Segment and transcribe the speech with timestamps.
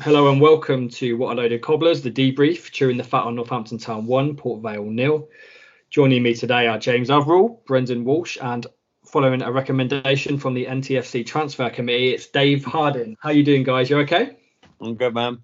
[0.00, 3.34] Hello and welcome to What a Load of Cobblers, the debrief, chewing the fat on
[3.34, 5.28] Northampton Town 1, Port Vale nil.
[5.90, 8.64] Joining me today are James Averill, Brendan Walsh, and
[9.04, 13.16] following a recommendation from the NTFC Transfer Committee, it's Dave Hardin.
[13.18, 13.90] How you doing, guys?
[13.90, 14.36] You okay?
[14.80, 15.38] I'm good, man.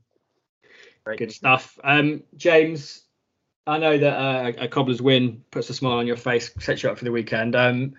[1.03, 1.19] Great.
[1.19, 1.77] Good stuff.
[1.83, 3.03] Um, James,
[3.67, 6.91] I know that uh, a Cobblers win puts a smile on your face, sets you
[6.91, 7.57] up for the weekend.
[7.57, 7.95] Um,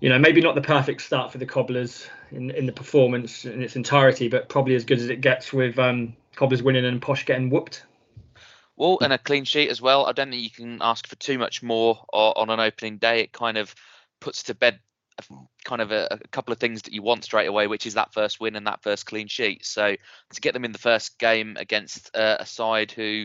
[0.00, 3.62] you know, maybe not the perfect start for the Cobblers in, in the performance in
[3.62, 7.24] its entirety, but probably as good as it gets with um, Cobblers winning and Posh
[7.24, 7.84] getting whooped.
[8.76, 10.04] Well, and a clean sheet as well.
[10.06, 13.20] I don't think you can ask for too much more on an opening day.
[13.20, 13.74] It kind of
[14.20, 14.80] puts to bed
[15.64, 18.12] kind of a, a, couple of things that you want straight away, which is that
[18.12, 19.64] first win and that first clean sheet.
[19.64, 19.96] So
[20.34, 23.24] to get them in the first game against uh, a side who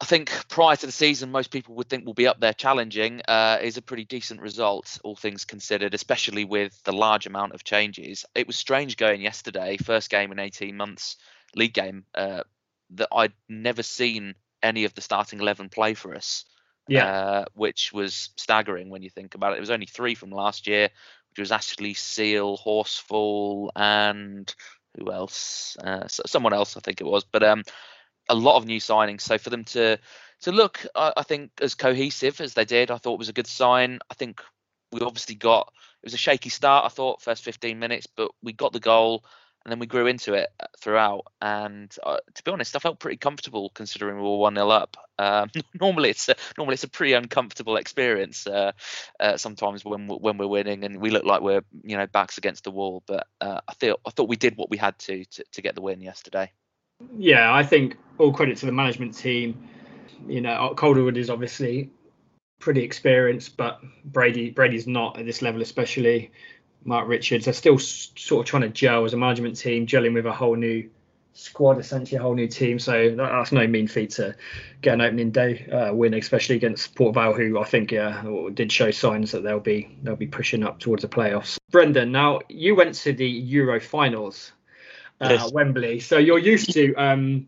[0.00, 3.22] I think prior to the season, most people would think we'll be up there challenging.
[3.26, 7.64] Uh, is a pretty decent result, all things considered, especially with the large amount of
[7.64, 8.24] changes.
[8.34, 11.16] It was strange going yesterday, first game in 18 months,
[11.54, 12.42] league game, uh,
[12.90, 16.44] that I'd never seen any of the starting 11 play for us.
[16.88, 17.06] Yeah.
[17.06, 19.56] Uh, which was staggering when you think about it.
[19.56, 20.88] It was only three from last year,
[21.30, 24.54] which was Ashley Seal, Horsfall, and
[24.96, 25.76] who else?
[25.82, 27.24] Uh, someone else, I think it was.
[27.24, 27.64] But um,
[28.28, 29.22] a lot of new signings.
[29.22, 29.98] So for them to
[30.42, 33.46] to look, I, I think as cohesive as they did, I thought was a good
[33.46, 34.00] sign.
[34.10, 34.42] I think
[34.92, 35.72] we obviously got
[36.02, 36.84] it was a shaky start.
[36.84, 39.24] I thought first 15 minutes, but we got the goal
[39.66, 41.24] and then we grew into it uh, throughout.
[41.42, 44.96] And uh, to be honest, I felt pretty comfortable considering we were one 0 up.
[45.18, 45.50] Um,
[45.80, 48.70] normally, it's a, normally it's a pretty uncomfortable experience uh,
[49.18, 52.62] uh, sometimes when when we're winning and we look like we're you know backs against
[52.62, 53.02] the wall.
[53.08, 55.74] But uh, I feel I thought we did what we had to, to to get
[55.74, 56.52] the win yesterday.
[57.16, 59.68] Yeah, I think all credit to the management team.
[60.26, 61.90] You know, Calderwood is obviously
[62.58, 66.30] pretty experienced, but Brady Brady's not at this level, especially
[66.84, 67.44] Marc Richards.
[67.44, 70.56] They're still sort of trying to gel as a management team, gelling with a whole
[70.56, 70.88] new
[71.34, 72.78] squad, essentially a whole new team.
[72.78, 74.34] So that's no mean feat to
[74.80, 78.22] get an opening day uh, win, especially against Port Vale, who I think yeah
[78.54, 81.58] did show signs that they'll be they'll be pushing up towards the playoffs.
[81.70, 84.52] Brendan, now you went to the Euro finals
[85.20, 85.52] uh, yes.
[85.52, 87.46] Wembley, so you're used to um,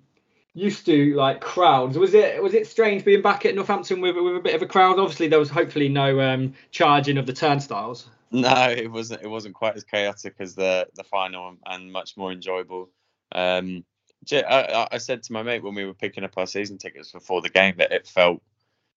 [0.55, 1.99] used to like crowds.
[1.99, 4.67] Was it was it strange being back at Northampton with with a bit of a
[4.67, 4.99] crowd?
[4.99, 8.09] Obviously, there was hopefully no um, charging of the turnstiles.
[8.31, 9.23] No, it wasn't.
[9.23, 12.91] It wasn't quite as chaotic as the the final, and much more enjoyable.
[13.33, 13.85] Um,
[14.33, 17.41] I, I said to my mate when we were picking up our season tickets before
[17.41, 18.43] the game that it felt,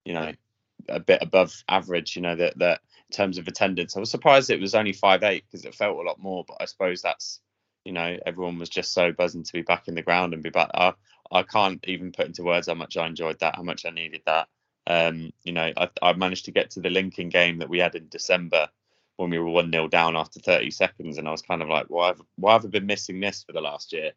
[0.03, 0.33] you know,
[0.89, 2.15] a bit above average.
[2.15, 5.23] You know that that in terms of attendance, I was surprised it was only five
[5.23, 6.43] eight because it felt a lot more.
[6.45, 7.39] But I suppose that's
[7.85, 10.49] you know everyone was just so buzzing to be back in the ground and be
[10.49, 10.69] back.
[10.73, 10.93] I
[11.31, 14.21] I can't even put into words how much I enjoyed that, how much I needed
[14.25, 14.47] that.
[14.87, 17.95] Um, you know, I, I managed to get to the Lincoln game that we had
[17.95, 18.67] in December
[19.17, 21.85] when we were one 0 down after 30 seconds, and I was kind of like,
[21.89, 24.11] why have why have I been missing this for the last year?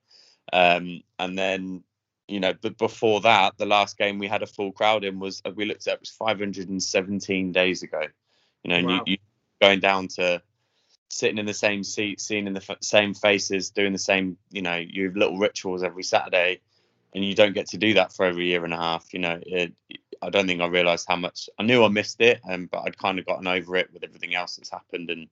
[0.53, 1.85] Um, and then
[2.27, 5.43] you know, but before that, the last game we had a full crowd in was
[5.55, 8.03] we looked at it was 517 days ago.
[8.63, 8.99] You know, wow.
[8.99, 9.19] and you, you
[9.61, 10.43] going down to
[11.15, 14.63] sitting in the same seat, seeing in the f- same faces, doing the same, you
[14.63, 16.61] know, you have little rituals every Saturday,
[17.15, 19.15] and you don't get to do that for every year and a half.
[19.15, 19.73] You know, it,
[20.21, 22.99] I don't think I realised how much I knew I missed it, um, but I'd
[22.99, 25.29] kind of gotten over it with everything else that's happened, and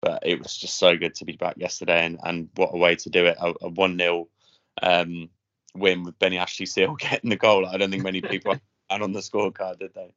[0.00, 2.94] but it was just so good to be back yesterday, and, and what a way
[2.94, 4.28] to do it, a one 0
[4.80, 5.28] um,
[5.74, 7.66] win with Benny Ashley Seal getting the goal.
[7.66, 8.54] I don't think many people
[8.88, 10.14] had on the scorecard, did they?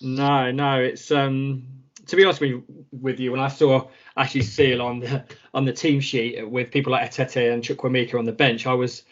[0.00, 4.42] No, no, it's um to be honest with you, with you, when I saw Ashley
[4.42, 5.24] Seal on the
[5.54, 9.02] on the team sheet with people like Etete and Chukwuemeka on the bench, I was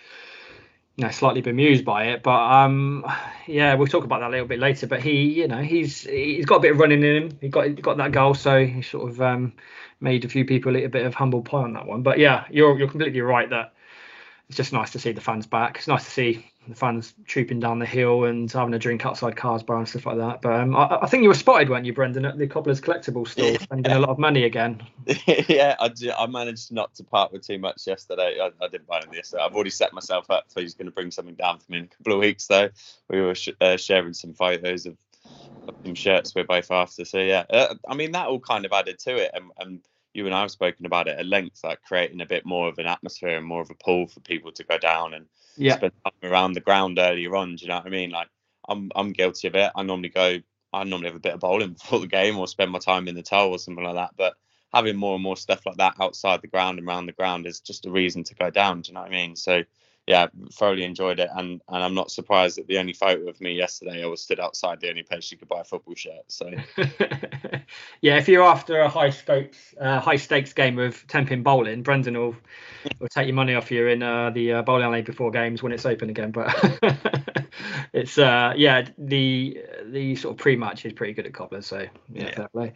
[0.96, 2.22] you know, slightly bemused by it.
[2.22, 3.04] But um,
[3.46, 4.86] yeah, we'll talk about that a little bit later.
[4.86, 7.38] But he, you know, he's he's got a bit of running in him.
[7.40, 9.54] He got got that goal, so he sort of um,
[10.00, 12.02] made a few people a little bit of humble pie on that one.
[12.02, 13.74] But yeah, you're you're completely right that
[14.48, 15.78] it's just nice to see the fans back.
[15.78, 19.36] It's nice to see the fans trooping down the hill and having a drink outside
[19.36, 20.40] Cars Bar and stuff like that.
[20.42, 23.26] But um, I, I, think you were spotted, weren't you, Brendan, at the Cobbler's Collectible
[23.28, 23.58] store, yeah.
[23.58, 24.82] spending a lot of money again.
[25.26, 28.38] yeah, I, I managed not to part with too much yesterday.
[28.40, 29.42] I, I didn't buy anything yesterday.
[29.42, 31.84] I've already set myself up for he's going to bring something down for me in
[31.84, 32.70] a couple of weeks, though.
[33.08, 34.96] We were sh- uh, sharing some photos of,
[35.68, 37.04] of some shirts we're both after.
[37.04, 39.32] So, yeah, uh, I mean, that all kind of added to it.
[39.34, 39.80] And, and
[40.14, 42.78] you and I have spoken about it at length, like creating a bit more of
[42.78, 45.26] an atmosphere and more of a pull for people to go down and
[45.56, 45.76] yeah.
[45.76, 47.56] spend time around the ground earlier on.
[47.56, 48.10] Do you know what I mean?
[48.10, 48.28] Like
[48.68, 49.72] I'm I'm guilty of it.
[49.74, 50.38] I normally go
[50.72, 53.14] I normally have a bit of bowling before the game or spend my time in
[53.14, 54.12] the tow or something like that.
[54.16, 54.34] But
[54.72, 57.60] having more and more stuff like that outside the ground and around the ground is
[57.60, 58.80] just a reason to go down.
[58.80, 59.36] Do you know what I mean?
[59.36, 59.62] So
[60.06, 63.52] yeah, thoroughly enjoyed it, and and I'm not surprised that the only photo of me
[63.52, 66.24] yesterday I was stood outside the only place you could buy a football shirt.
[66.28, 66.50] So
[68.02, 71.82] yeah, if you're after a high stakes uh, high stakes game of ten pin bowling,
[71.82, 72.36] Brendan will
[73.00, 75.72] will take your money off you in uh, the uh, bowling alley before games when
[75.72, 76.32] it's open again.
[76.32, 76.54] But
[77.94, 81.78] it's uh yeah the the sort of pre match is pretty good at Cobbler, so
[81.78, 82.34] yeah, yeah.
[82.34, 82.72] fair play.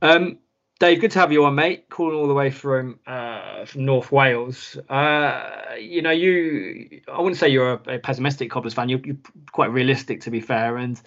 [0.00, 0.38] Um,
[0.80, 1.90] Dave, good to have you on, mate.
[1.90, 4.78] Calling all the way from uh, from North Wales.
[4.88, 8.88] Uh, you know, you I wouldn't say you're a, a pessimistic Cobblers fan.
[8.88, 9.18] You're, you're,
[9.52, 10.98] quite realistic, to be fair, and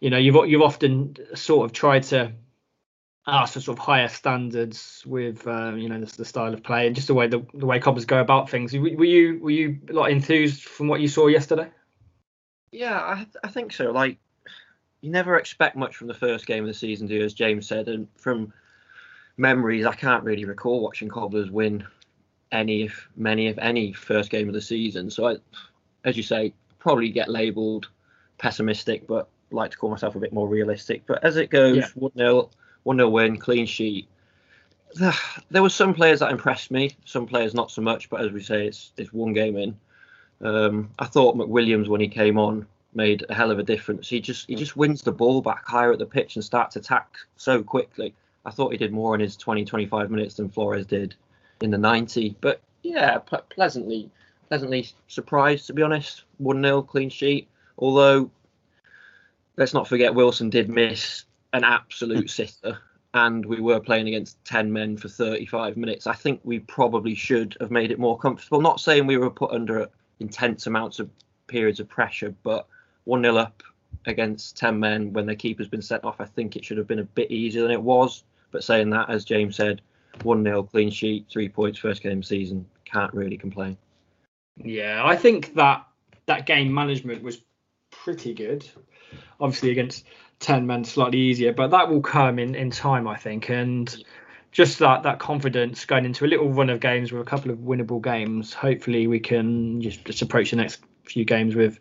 [0.00, 2.32] you know you've you've often sort of tried to
[3.28, 6.88] ask for sort of higher standards with uh, you know the, the, style of play
[6.88, 8.72] and just the way the, the way Cobblers go about things.
[8.72, 11.70] Were, were you were you a lot enthused from what you saw yesterday?
[12.72, 13.92] Yeah, I, I think so.
[13.92, 14.18] Like
[15.02, 17.24] you never expect much from the first game of the season, do you?
[17.24, 18.52] As James said, and from
[19.38, 21.86] memories, I can't really recall watching Cobblers win
[22.52, 25.10] any, if many, if any, first game of the season.
[25.10, 25.36] So, I,
[26.04, 27.88] as you say, probably get labelled
[28.38, 31.02] pessimistic, but like to call myself a bit more realistic.
[31.06, 32.24] But as it goes, one yeah.
[32.26, 32.50] 0
[32.82, 34.08] one 0 win, clean sheet.
[35.50, 38.08] There were some players that impressed me, some players not so much.
[38.08, 39.76] But as we say, it's it's one game in.
[40.40, 44.08] Um, I thought McWilliams when he came on made a hell of a difference.
[44.08, 46.80] He just he just wins the ball back higher at the pitch and starts to
[46.80, 48.14] attack so quickly.
[48.48, 51.14] I thought he did more in his 20, 25 minutes than Flores did
[51.60, 52.34] in the 90.
[52.40, 54.10] But yeah, ple- pleasantly,
[54.48, 56.24] pleasantly surprised to be honest.
[56.38, 57.46] One 0 clean sheet.
[57.76, 58.30] Although,
[59.58, 62.78] let's not forget Wilson did miss an absolute sitter,
[63.12, 66.06] and we were playing against 10 men for 35 minutes.
[66.06, 68.62] I think we probably should have made it more comfortable.
[68.62, 69.90] Not saying we were put under
[70.20, 71.10] intense amounts of
[71.48, 72.66] periods of pressure, but
[73.04, 73.62] 1 0 up
[74.06, 76.98] against 10 men when their keeper's been sent off, I think it should have been
[76.98, 78.24] a bit easier than it was.
[78.50, 79.82] But saying that, as James said,
[80.22, 83.76] 1 0 clean sheet, three points, first game season, can't really complain.
[84.56, 85.86] Yeah, I think that
[86.26, 87.40] that game management was
[87.90, 88.68] pretty good.
[89.40, 90.04] Obviously, against
[90.40, 93.50] 10 men, slightly easier, but that will come in, in time, I think.
[93.50, 94.04] And
[94.50, 97.58] just that that confidence going into a little run of games with a couple of
[97.58, 98.52] winnable games.
[98.52, 101.78] Hopefully, we can just, just approach the next few games with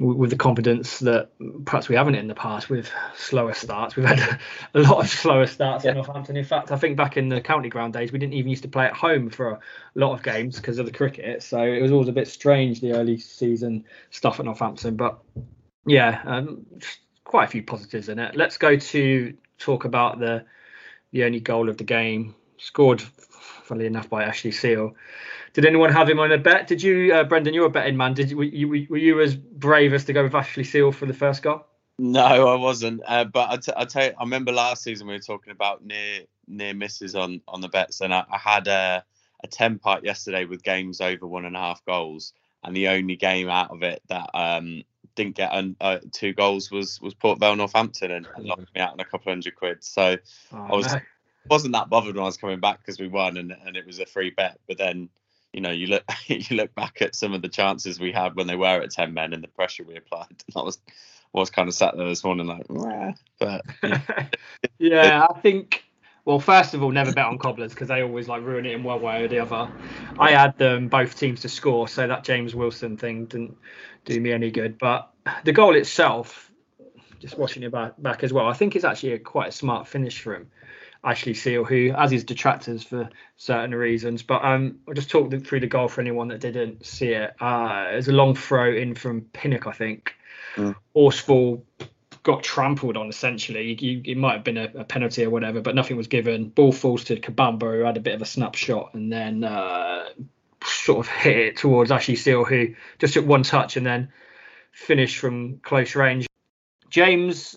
[0.00, 1.30] with the confidence that
[1.64, 3.96] perhaps we haven't in the past with slower starts.
[3.96, 4.40] We've had
[4.74, 5.90] a lot of slower starts yeah.
[5.90, 6.36] in Northampton.
[6.36, 8.68] In fact, I think back in the county ground days, we didn't even used to
[8.68, 9.60] play at home for a
[9.94, 11.42] lot of games because of the cricket.
[11.42, 14.96] So it was always a bit strange the early season stuff at Northampton.
[14.96, 15.18] But
[15.86, 16.66] yeah, um,
[17.24, 18.34] quite a few positives in it.
[18.34, 20.44] Let's go to talk about the
[21.12, 24.94] the only goal of the game scored, funnily enough, by Ashley Seal.
[25.52, 26.66] Did anyone have him on a bet?
[26.66, 27.54] Did you, uh, Brendan?
[27.54, 28.14] You're a betting man.
[28.14, 31.06] Did you were, you were you as brave as to go with Ashley Seal for
[31.06, 31.64] the first goal?
[31.98, 33.02] No, I wasn't.
[33.06, 35.84] Uh, but I, t- I tell you, I remember last season we were talking about
[35.84, 39.04] near near misses on on the bets, and I, I had a
[39.42, 42.32] a ten part yesterday with games over one and a half goals,
[42.64, 44.82] and the only game out of it that um,
[45.14, 48.80] didn't get un, uh, two goals was was Port Vale Northampton, and, and knocked me
[48.80, 49.84] out on a couple hundred quid.
[49.84, 50.16] So
[50.52, 51.00] oh, I was no.
[51.50, 53.98] wasn't that bothered when I was coming back because we won and and it was
[53.98, 54.58] a free bet.
[54.66, 55.10] But then
[55.52, 58.46] you know, you look you look back at some of the chances we had when
[58.46, 60.26] they were at ten men and the pressure we applied.
[60.46, 60.78] And I was
[61.32, 62.66] was kind of sat there this morning like,
[63.38, 64.26] but yeah.
[64.78, 65.84] yeah, I think.
[66.26, 68.82] Well, first of all, never bet on cobblers because they always like ruin it in
[68.82, 69.72] one way or the other.
[70.18, 73.56] I had them both teams to score, so that James Wilson thing didn't
[74.04, 74.78] do me any good.
[74.78, 75.10] But
[75.44, 76.52] the goal itself,
[77.20, 79.88] just watching it back, back as well, I think it's actually a, quite a smart
[79.88, 80.50] finish for him.
[81.02, 84.22] Ashley Seal, who has his detractors for certain reasons.
[84.22, 87.34] But um, I'll just talk through the goal for anyone that didn't see it.
[87.40, 90.14] Uh, it was a long throw in from Pinnock, I think.
[90.56, 90.76] Mm.
[92.22, 93.72] Got trampled on essentially.
[93.72, 96.50] it might have been a, a, penalty or whatever, but nothing was given.
[96.50, 100.04] Ball falls to Kabamba, who had a bit of a snapshot, and then uh,
[100.62, 104.12] sort of hit it towards Ashley Seal, who just took one touch and then
[104.70, 106.26] finished from close range.
[106.90, 107.56] James,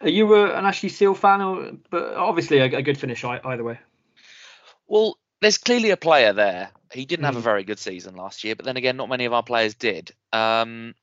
[0.00, 1.40] are you a, an Ashley Seal fan?
[1.40, 3.78] Or, but obviously a, a good finish either way.
[4.86, 6.70] Well, there's clearly a player there.
[6.92, 7.44] He didn't have a hmm.
[7.44, 10.12] very good season last year, but then again, not many of our players did.
[10.32, 10.94] Um,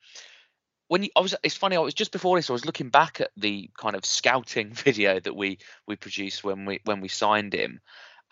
[0.88, 1.76] when you, I was, it's funny.
[1.76, 2.50] I was just before this.
[2.50, 6.64] I was looking back at the kind of scouting video that we we produced when
[6.64, 7.80] we when we signed him,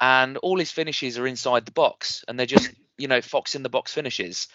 [0.00, 3.62] and all his finishes are inside the box, and they're just you know fox in
[3.62, 4.48] the box finishes.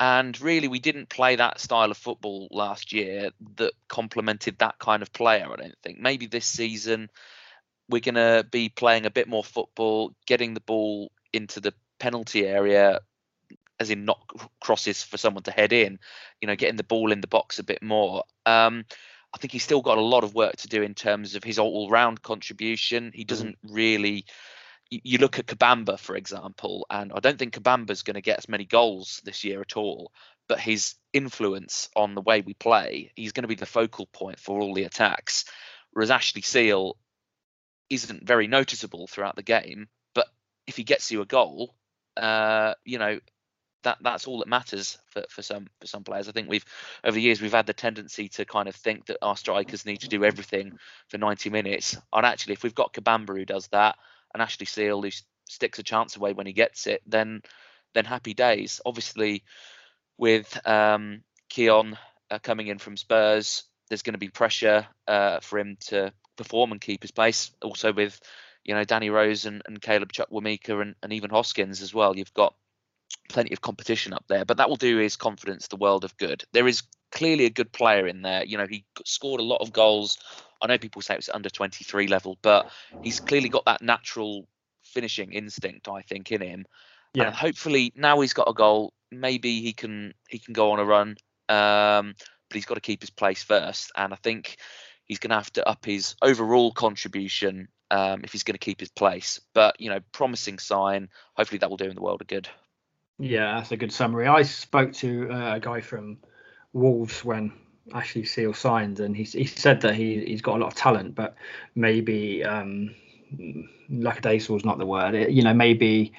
[0.00, 5.02] And really, we didn't play that style of football last year that complemented that kind
[5.02, 5.46] of player.
[5.52, 6.00] I don't think.
[6.00, 7.10] Maybe this season
[7.88, 12.46] we're going to be playing a bit more football, getting the ball into the penalty
[12.46, 13.00] area,
[13.78, 14.18] as in not
[14.60, 15.98] crosses for someone to head in,
[16.40, 18.24] you know, getting the ball in the box a bit more.
[18.44, 18.84] Um,
[19.34, 21.58] I think he's still got a lot of work to do in terms of his
[21.58, 23.12] all-round contribution.
[23.14, 23.28] He mm.
[23.28, 24.24] doesn't really.
[24.90, 28.48] You look at Kabamba, for example, and I don't think Kabamba's going to get as
[28.48, 30.12] many goals this year at all.
[30.48, 34.38] But his influence on the way we play, he's going to be the focal point
[34.38, 35.44] for all the attacks.
[35.90, 36.96] Whereas Ashley Seal
[37.90, 40.28] isn't very noticeable throughout the game, but
[40.66, 41.74] if he gets you a goal,
[42.16, 43.18] uh, you know,
[43.82, 46.28] that that's all that matters for, for some for some players.
[46.28, 46.64] I think we've
[47.04, 50.00] over the years we've had the tendency to kind of think that our strikers need
[50.00, 50.78] to do everything
[51.08, 51.96] for 90 minutes.
[52.12, 53.96] And actually, if we've got Kabamba who does that,
[54.32, 55.10] and Ashley Seal who
[55.48, 57.42] sticks a chance away when he gets it, then
[57.94, 58.80] then happy days.
[58.84, 59.42] Obviously,
[60.18, 61.96] with um, Kion
[62.30, 66.72] uh, coming in from Spurs, there's going to be pressure uh, for him to perform
[66.72, 67.50] and keep his place.
[67.62, 68.20] Also with
[68.64, 72.16] you know Danny Rose and, and Caleb Chukwuemeka and, and even Hoskins as well.
[72.16, 72.54] You've got
[73.28, 76.44] plenty of competition up there, but that will do his confidence the world of good.
[76.52, 76.82] There is
[77.12, 78.44] clearly a good player in there.
[78.44, 80.18] You know, he scored a lot of goals.
[80.62, 82.70] I know people say it was under 23 level, but
[83.02, 84.46] he's clearly got that natural
[84.82, 86.66] finishing instinct, I think, in him.
[87.14, 87.24] Yeah.
[87.24, 90.84] And hopefully now he's got a goal, maybe he can he can go on a
[90.84, 91.16] run.
[91.48, 92.14] Um,
[92.48, 93.92] but he's got to keep his place first.
[93.96, 94.56] And I think
[95.04, 98.80] he's going to have to up his overall contribution um, if he's going to keep
[98.80, 99.40] his place.
[99.54, 101.08] But you know, promising sign.
[101.34, 102.48] Hopefully that will do him the world of good.
[103.18, 104.26] Yeah, that's a good summary.
[104.26, 106.18] I spoke to uh, a guy from
[106.72, 107.52] Wolves when
[107.92, 111.14] Ashley Seal signed, and he, he said that he, he's got a lot of talent,
[111.14, 111.34] but
[111.74, 112.94] maybe um,
[113.88, 115.14] lackadaisical is not the word.
[115.14, 116.12] It, you know, maybe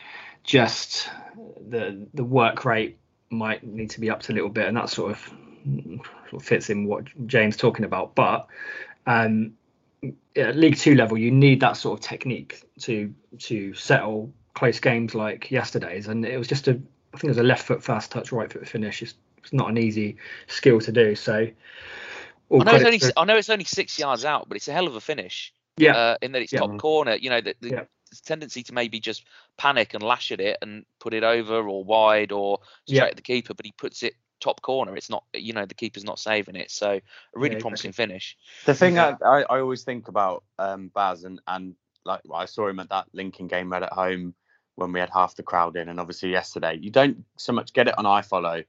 [0.43, 1.09] just
[1.69, 2.97] the the work rate
[3.29, 5.19] might need to be upped a little bit, and that sort of,
[6.29, 8.15] sort of fits in what James talking about.
[8.15, 8.47] But
[9.05, 9.53] um,
[10.35, 15.13] at League Two level, you need that sort of technique to to settle close games
[15.13, 18.11] like yesterday's, and it was just a I think it was a left foot fast
[18.11, 19.01] touch, right foot finish.
[19.01, 21.15] It's, it's not an easy skill to do.
[21.15, 24.73] So I know, it's only, I know it's only six yards out, but it's a
[24.73, 25.53] hell of a finish.
[25.77, 25.95] Yeah.
[25.95, 26.59] Uh, in that it's yeah.
[26.59, 27.15] top corner.
[27.15, 27.83] You know, the, the yeah.
[28.25, 29.25] tendency to maybe just
[29.57, 33.05] panic and lash at it and put it over or wide or straight yeah.
[33.05, 34.95] at the keeper, but he puts it top corner.
[34.95, 36.71] It's not, you know, the keeper's not saving it.
[36.71, 37.01] So a
[37.35, 38.13] really yeah, promising exactly.
[38.13, 38.37] finish.
[38.65, 42.67] The thing I, I, I always think about um, Baz and, and like I saw
[42.67, 44.33] him at that Lincoln game right at home
[44.77, 46.77] when we had half the crowd in, and obviously yesterday.
[46.79, 48.63] You don't so much get it on iFollow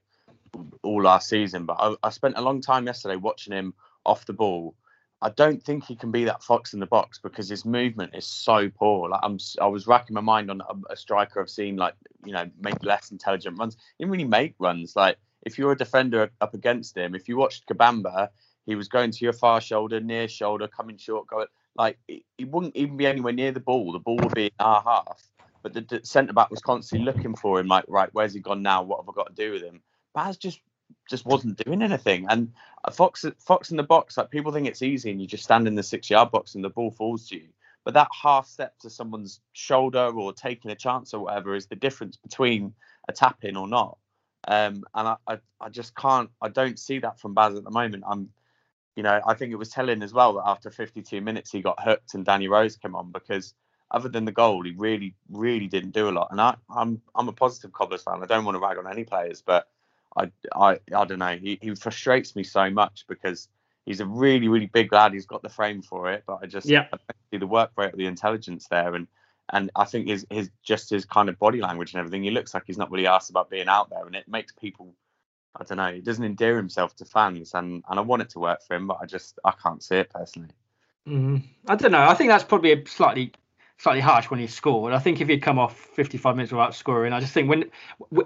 [0.81, 3.73] all last season, but I, I spent a long time yesterday watching him
[4.05, 4.75] off the ball.
[5.21, 8.25] I don't think he can be that fox in the box because his movement is
[8.25, 9.09] so poor.
[9.09, 11.93] Like I'm, I was racking my mind on a, a striker I've seen like
[12.25, 13.75] you know make less intelligent runs.
[13.75, 14.95] He didn't really make runs.
[14.95, 18.29] Like if you're a defender up against him, if you watched Kabamba,
[18.65, 22.75] he was going to your far shoulder, near shoulder, coming short, going like he wouldn't
[22.75, 23.91] even be anywhere near the ball.
[23.91, 25.28] The ball would be in our half
[25.61, 28.83] but the, centre back was constantly looking for him, like, right, where's he gone now?
[28.83, 29.81] What have I got to do with him?
[30.13, 30.59] Baz just
[31.09, 32.25] just wasn't doing anything.
[32.29, 32.51] And
[32.91, 35.75] Fox Fox in the box, like people think it's easy, and you just stand in
[35.75, 37.49] the six yard box and the ball falls to you.
[37.85, 41.75] But that half step to someone's shoulder or taking a chance or whatever is the
[41.75, 42.73] difference between
[43.07, 43.97] a tap in or not.
[44.47, 47.71] Um, and I, I, I just can't, I don't see that from Baz at the
[47.71, 48.03] moment.
[48.07, 48.29] I'm,
[48.95, 51.81] you know, I think it was telling as well that after 52 minutes he got
[51.81, 53.53] hooked and Danny Rose came on because
[53.91, 56.29] other than the goal, he really, really didn't do a lot.
[56.31, 58.21] And I, I'm, I'm a positive Cobblers fan.
[58.21, 59.67] I don't want to rag on any players, but
[60.15, 61.37] I, I, I don't know.
[61.37, 63.47] He, he frustrates me so much because
[63.85, 65.13] he's a really, really big lad.
[65.13, 66.87] He's got the frame for it, but I just yeah.
[66.93, 66.97] I
[67.31, 69.07] see the work rate the intelligence there, and
[69.51, 72.23] and I think his his just his kind of body language and everything.
[72.23, 74.93] He looks like he's not really asked about being out there, and it makes people.
[75.59, 75.91] I don't know.
[75.91, 78.87] He doesn't endear himself to fans, and and I want it to work for him,
[78.87, 80.49] but I just I can't see it personally.
[81.07, 82.07] Mm, I don't know.
[82.07, 83.33] I think that's probably a slightly
[83.79, 84.93] slightly harsh when he scored.
[84.93, 87.71] I think if he'd come off 55 minutes without scoring, I just think when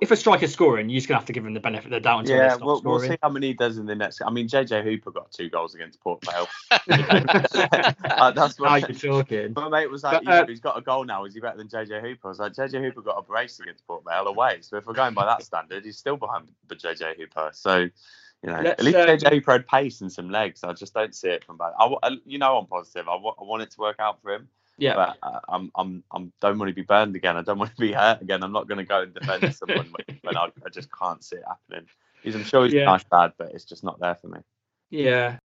[0.01, 1.99] if a striker's scoring, you're just gonna have to give him the benefit of the
[1.99, 3.11] doubt until yeah, we'll, we'll scoring.
[3.11, 4.21] see how many he does in the next.
[4.25, 6.47] I mean, JJ Hooper got two goals against Port Vale.
[6.89, 9.53] uh, that's what you're talking.
[9.55, 11.23] my mate was like, But, uh, he's got a goal now.
[11.25, 12.27] Is he better than JJ Hooper?
[12.27, 14.57] I was like, JJ Hooper got a brace against Port Vale away.
[14.61, 17.51] So if we're going by that standard, he's still behind the JJ Hooper.
[17.53, 17.91] So, you
[18.49, 20.63] know, at least um, JJ Hooper had pace and some legs.
[20.63, 21.73] I just don't see it from back.
[21.79, 23.07] I, I- you know, I'm positive.
[23.07, 24.49] I wa- I want it to work out for him.
[24.77, 24.95] Yeah.
[24.95, 27.37] But uh, I'm, I'm, I'm don't want to be burned again.
[27.37, 28.43] I don't want to be hurt again.
[28.43, 31.35] I'm not going to go and defend someone when, when I, I just can't see
[31.37, 31.87] it happening.
[32.23, 32.85] He's, I'm sure he's Yeah.
[32.85, 34.39] nice bad, but it's just not there for me.
[34.89, 35.37] Yeah.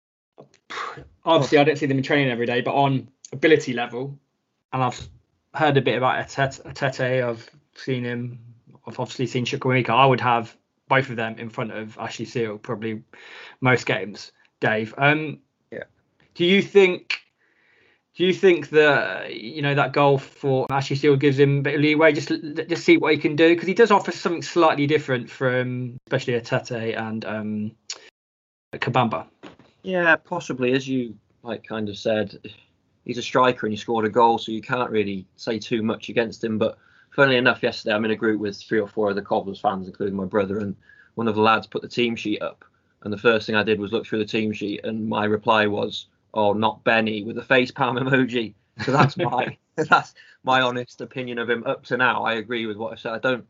[1.25, 4.18] Obviously, I don't see them in training every day, but on ability level,
[4.73, 5.08] and I've
[5.54, 6.62] heard a bit about Etete.
[6.64, 8.38] Etete I've seen him.
[8.87, 9.90] I've obviously seen Chukwuemeka.
[9.90, 10.56] I would have
[10.88, 13.02] both of them in front of Ashley Seal probably
[13.61, 14.32] most games.
[14.61, 15.85] Dave, um, Yeah.
[16.35, 17.20] Do you think?
[18.18, 21.75] Do you think that you know that goal for Ashley Seal gives him a bit
[21.76, 22.12] of leeway?
[22.12, 22.32] Just
[22.68, 26.32] just see what he can do because he does offer something slightly different from especially
[26.32, 27.70] Etete and um,
[28.75, 29.28] Kabamba.
[29.84, 30.72] Yeah, possibly.
[30.72, 32.37] As you like kind of said,
[33.04, 36.08] he's a striker and he scored a goal, so you can't really say too much
[36.08, 36.58] against him.
[36.58, 36.76] But
[37.14, 40.16] funnily enough, yesterday I'm in a group with three or four other Cobblers fans, including
[40.16, 40.75] my brother, and
[41.14, 42.64] one of the lads put the team sheet up.
[43.04, 45.68] And the first thing I did was look through the team sheet, and my reply
[45.68, 46.08] was,
[46.38, 48.54] "Oh, not Benny," with a face palm emoji.
[48.85, 50.14] So that's my that's
[50.45, 52.25] my honest opinion of him up to now.
[52.25, 53.12] I agree with what I said.
[53.12, 53.47] I don't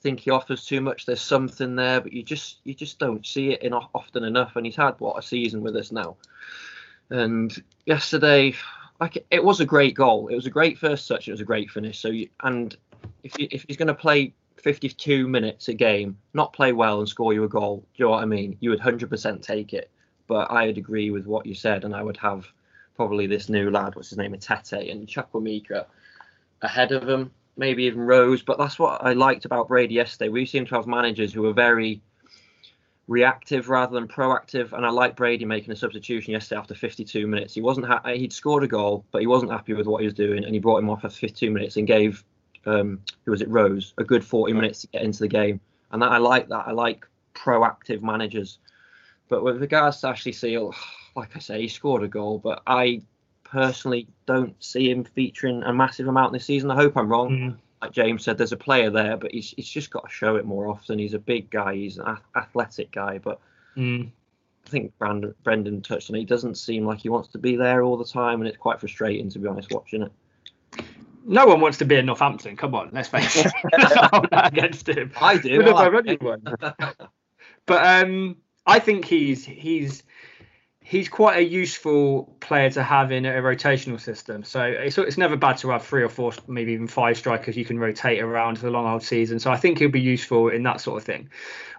[0.00, 1.06] think he offers too much.
[1.06, 4.56] There's something there, but you just you just don't see it in often enough.
[4.56, 6.16] And he's had what a season with us now.
[7.10, 8.54] And yesterday,
[9.00, 10.28] like it was a great goal.
[10.28, 11.28] It was a great first touch.
[11.28, 11.98] It was a great finish.
[11.98, 12.76] So you, and
[13.22, 17.08] if you, if he's going to play 52 minutes a game, not play well and
[17.08, 18.56] score you a goal, do you know what I mean?
[18.60, 19.90] You would 100% take it.
[20.30, 22.46] But I would agree with what you said, and I would have
[22.94, 25.86] probably this new lad, what's his name, Tete and Chukwuemeka
[26.62, 28.40] ahead of him, maybe even Rose.
[28.40, 30.28] But that's what I liked about Brady yesterday.
[30.28, 32.00] We seem to have managers who are very
[33.08, 34.72] reactive rather than proactive.
[34.72, 37.52] And I like Brady making a substitution yesterday after 52 minutes.
[37.52, 40.14] He wasn't ha- he'd scored a goal, but he wasn't happy with what he was
[40.14, 42.22] doing, and he brought him off after 52 minutes and gave
[42.66, 45.58] um, who was it Rose a good 40 minutes to get into the game.
[45.90, 46.68] And that I like that.
[46.68, 48.60] I like proactive managers.
[49.30, 50.74] But with regards to Ashley Seal,
[51.16, 53.00] like I say, he scored a goal, but I
[53.44, 56.70] personally don't see him featuring a massive amount this season.
[56.70, 57.56] I hope I'm wrong Mm.
[57.82, 60.44] like James said, there's a player there, but he's, he's just got to show it
[60.44, 60.98] more often.
[60.98, 63.40] He's a big guy, he's an ath- athletic guy, but
[63.76, 64.10] Mm.
[64.66, 66.20] I think Brandon, Brendan touched on it.
[66.20, 68.78] He doesn't seem like he wants to be there all the time, and it's quite
[68.78, 70.12] frustrating to be honest watching it.
[71.24, 72.56] No one wants to be in Northampton.
[72.56, 73.52] Come on, let's face it.
[74.12, 75.12] I'm not against him.
[75.20, 75.56] I do.
[75.58, 76.42] Would have I I like anyone.
[77.66, 78.36] But um,
[78.70, 80.04] I think he's he's
[80.90, 84.42] he's quite a useful player to have in a rotational system.
[84.42, 87.64] So it's it's never bad to have three or four, maybe even five strikers you
[87.64, 89.38] can rotate around the long old season.
[89.38, 91.30] So I think he'll be useful in that sort of thing.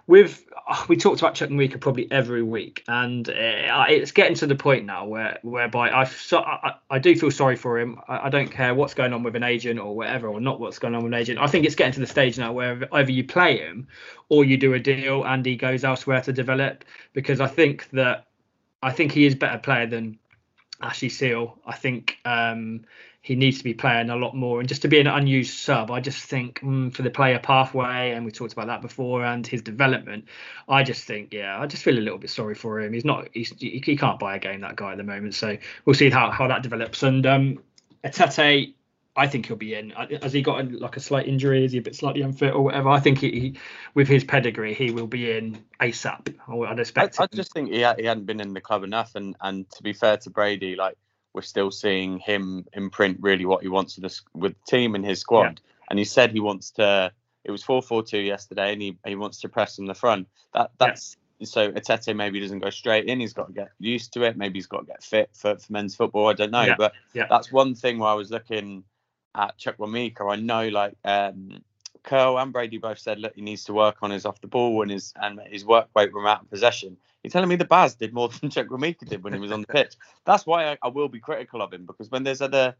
[0.06, 0.42] With
[0.88, 5.04] we talked about Chukwuemeka probably every week, and uh, it's getting to the point now
[5.04, 8.00] where whereby I so, I, I do feel sorry for him.
[8.08, 10.78] I, I don't care what's going on with an agent or whatever, or not what's
[10.78, 11.38] going on with an agent.
[11.38, 13.88] I think it's getting to the stage now where either you play him
[14.30, 16.86] or you do a deal and he goes elsewhere to develop.
[17.12, 18.24] Because I think that
[18.82, 20.18] I think he is a better player than
[20.80, 21.58] Ashley Seal.
[21.64, 22.84] I think um,
[23.22, 24.58] he needs to be playing a lot more.
[24.58, 28.10] And just to be an unused sub, I just think mm, for the player pathway,
[28.10, 30.24] and we talked about that before, and his development,
[30.68, 32.92] I just think, yeah, I just feel a little bit sorry for him.
[32.92, 35.34] He's not, he's, he can't buy a game that guy at the moment.
[35.34, 37.04] So we'll see how, how that develops.
[37.04, 37.62] And um,
[38.02, 38.74] Etete,
[39.14, 39.92] I think he'll be in.
[39.92, 41.64] Uh, has he got a, like a slight injury?
[41.64, 42.88] Is he a bit slightly unfit or whatever?
[42.88, 43.58] I think he,
[43.94, 46.34] with his pedigree, he will be in ASAP.
[46.48, 47.20] I- I'd expect.
[47.20, 47.28] I him.
[47.34, 49.92] just think he, ha- he hadn't been in the club enough, and and to be
[49.92, 50.96] fair to Brady, like
[51.34, 55.04] we're still seeing him imprint really what he wants with the with the team and
[55.04, 55.60] his squad.
[55.90, 57.12] And he said he wants to.
[57.44, 60.28] It was four four two yesterday, and he, he wants to press from the front.
[60.54, 60.86] That Yeah.
[60.86, 63.18] that's so Etete maybe doesn't go straight in.
[63.20, 64.36] He's got to get used to it.
[64.38, 66.28] Maybe he's got to get fit for, for men's football.
[66.28, 66.76] I don't know, Yeah.
[66.78, 67.26] but Yeah.
[67.28, 68.84] that's one thing where I was looking
[69.34, 70.30] at Chukwuemeka.
[70.30, 71.62] I know like um,
[72.02, 74.82] Curl and Brady both said, look, he needs to work on his off the ball
[74.82, 76.96] and his and his work rate from out of possession.
[77.22, 79.66] You're telling me the Baz did more than Chukwuemeka did when he was on the
[79.72, 79.94] pitch.
[80.24, 82.74] That's why I, I will be critical of him because when there's other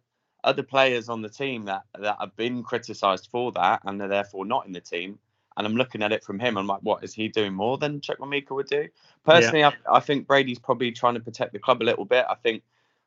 [0.45, 4.45] other players on the team that that have been criticised for that and they're therefore
[4.45, 5.19] not in the team.
[5.57, 6.57] And I'm looking at it from him.
[6.57, 8.89] I'm like, what is he doing more than Chukwuemeka would do?
[9.23, 12.25] Personally, I, I think Brady's probably trying to protect the club a little bit.
[12.27, 12.63] I think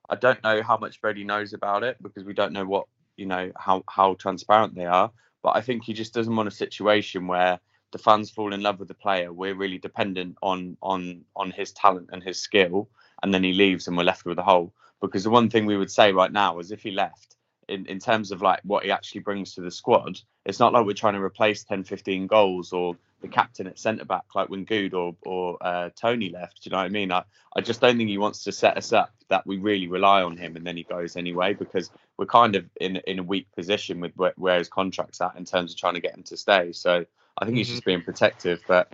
[0.10, 2.86] I don't know how much Brady knows about it because we don't know what
[3.18, 5.12] you know how how transparent they are.
[5.44, 7.60] But I think he just doesn't want a situation where
[7.92, 9.32] the fans fall in love with the player.
[9.32, 12.90] We're really dependent on on on his talent and his skill,
[13.22, 14.74] and then he leaves and we're left with a hole.
[15.02, 17.36] Because the one thing we would say right now is if he left,
[17.68, 20.86] in, in terms of like what he actually brings to the squad, it's not like
[20.86, 22.96] we're trying to replace 10, 15 goals or
[23.26, 26.64] the captain at centre back like when Goode or or uh, Toney left.
[26.64, 27.12] Do you know what I mean?
[27.12, 27.24] I,
[27.56, 30.38] I just don't think he wants to set us up that we really rely on
[30.38, 34.02] him and then he goes anyway because we're kind of in in a weak position
[34.02, 36.74] with where, where his contract's at in terms of trying to get him to stay.
[36.74, 37.06] So
[37.40, 37.72] I think he's Mm-hmm.
[37.72, 38.92] just being protective, but.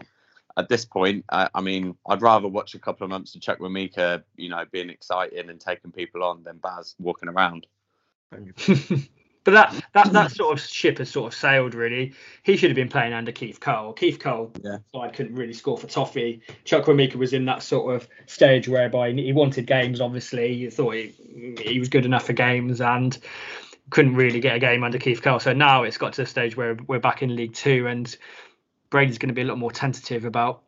[0.58, 4.24] At this point, I, I mean, I'd rather watch a couple of months of Chukwuemeka,
[4.38, 7.68] you know, being exciting and taking people on than Baz walking around.
[9.44, 12.14] but that, that that sort of ship has sort of sailed really.
[12.44, 13.94] He should have been playing under Keith Curle.
[13.94, 14.78] Keith Curle Yeah.
[14.94, 16.42] side couldn't really score for Toffee.
[16.66, 20.00] Chukwuemeka was in that sort of stage whereby he wanted games.
[20.00, 23.18] Obviously, he thought he, he was good enough for games and
[23.90, 25.40] couldn't really get a game under Keith Curle.
[25.40, 28.16] So now it's got to the stage where we're back in League Two and
[28.90, 30.62] Brady's going to be a lot more tentative about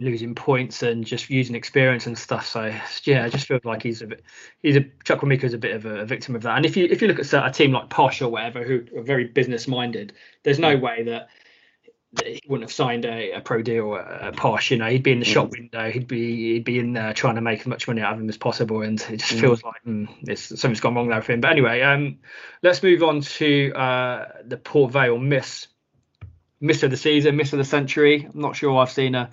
[0.00, 2.46] losing points and just using experience and stuff.
[2.46, 2.72] So
[3.04, 4.22] yeah, I just feel like he's a bit
[4.62, 6.56] he's a Chukwuemeka is a bit of a, a victim of that.
[6.56, 9.02] And if you if you look at a team like Posh or whatever who are
[9.02, 11.28] very business minded, there's no way that,
[12.12, 14.70] that he wouldn't have signed a, a pro deal at, Posh.
[14.70, 17.34] You know, he'd be in the shop window, he'd be he'd be in there trying
[17.34, 18.82] to make as much money out of him as possible.
[18.82, 21.40] And it just feels like mm, it's, something's gone wrong there for him.
[21.40, 22.18] But anyway, um,
[22.62, 25.66] let's move on to uh, the Port Vale miss.
[26.60, 28.28] Miss of the season, miss of the century.
[28.34, 29.30] I'm not sure I've seen a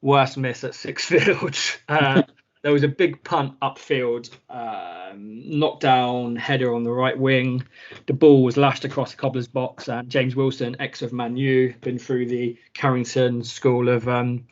[0.00, 1.78] worse miss at Sixfield.
[1.88, 2.22] Uh,
[2.62, 7.62] there was a big punt upfield, um, knockdown header on the right wing.
[8.06, 11.74] The ball was lashed across the cobbler's box, and James Wilson, ex of Man U,
[11.80, 14.46] been through the Carrington School of, um,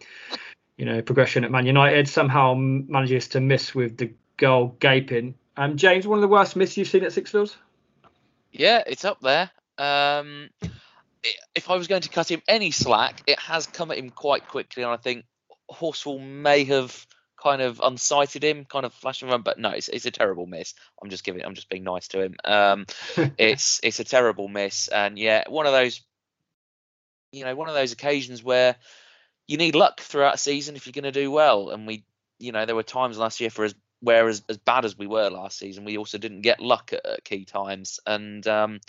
[0.76, 2.08] you know, progression at Man United.
[2.08, 5.34] Somehow manages to miss with the goal gaping.
[5.56, 7.56] Um, James, one of the worst misses you've seen at Sixfields.
[8.52, 9.50] Yeah, it's up there.
[9.78, 10.50] Um,
[11.54, 14.46] if I was going to cut him any slack, it has come at him quite
[14.46, 15.24] quickly, and I think
[15.70, 17.06] Horsfall may have
[17.42, 19.44] kind of unsighted him, kind of flashing around.
[19.44, 20.74] But no, it's, it's a terrible miss.
[21.02, 22.36] I'm just giving, I'm just being nice to him.
[22.44, 22.86] Um,
[23.38, 26.02] it's it's a terrible miss, and yeah, one of those,
[27.32, 28.76] you know, one of those occasions where
[29.46, 31.70] you need luck throughout a season if you're going to do well.
[31.70, 32.04] And we,
[32.38, 35.06] you know, there were times last year for as where as, as bad as we
[35.06, 38.80] were last season, we also didn't get luck at, at key times, and um,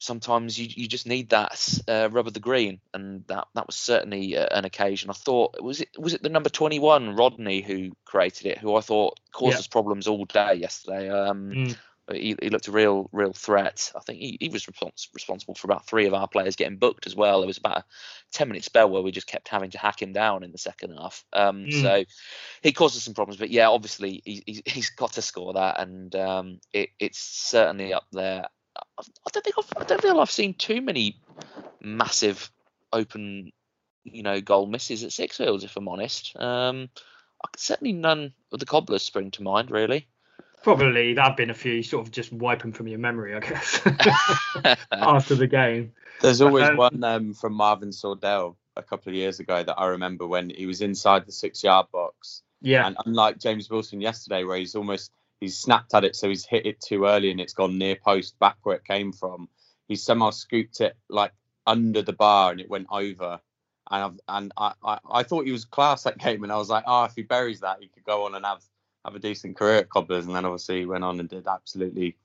[0.00, 3.76] sometimes you, you just need that uh, rub of the green, and that that was
[3.76, 5.10] certainly uh, an occasion.
[5.10, 8.74] I thought was it was it the number twenty one Rodney who created it, who
[8.74, 9.58] I thought caused Yeah.
[9.60, 11.08] us problems all day yesterday.
[11.08, 11.76] Um, Mm.
[12.12, 13.92] he, he looked a real real threat.
[13.94, 17.06] I think he, he was respons- responsible for about three of our players getting booked
[17.06, 17.38] as well.
[17.40, 17.84] There was about a
[18.32, 20.94] ten minute spell where we just kept having to hack him down in the second
[20.98, 21.24] half.
[21.32, 21.82] Um, Mm.
[21.82, 22.04] So
[22.62, 23.38] he caused us some problems.
[23.38, 27.92] But yeah, obviously he, he's, he's got to score that, and um, it, it's certainly
[27.92, 28.48] up there.
[28.76, 31.16] I I don't think I've, I don't feel I've seen too many
[31.80, 32.50] massive
[32.92, 33.52] open,
[34.04, 35.64] you know, goal misses at six Sixfields.
[35.64, 36.88] If I'm honest, um,
[37.44, 40.06] I certainly none of the cobblers spring to mind really.
[40.62, 41.82] Probably there have been a few.
[41.82, 43.80] Sort of just wipe them from your memory, I guess,
[44.92, 45.92] after the game.
[46.20, 49.86] There's always Um, one um, from Marvin Sordell a couple of years ago that I
[49.86, 52.42] remember when he was inside the six yard box.
[52.60, 56.44] Yeah, And unlike James Wilson yesterday, where he's almost he's snapped at it, so he's
[56.44, 59.48] hit it too early and it's gone near post back where it came from.
[59.88, 61.32] He somehow scooped it like
[61.66, 63.40] under the bar and it went over.
[63.90, 66.68] And I've, and I, I, I thought he was class that game, and I was
[66.68, 68.62] like, oh, if he buries that, he could go on and have
[69.04, 70.26] have a decent career at Cobblers.
[70.26, 72.16] And then obviously he went on and did absolutely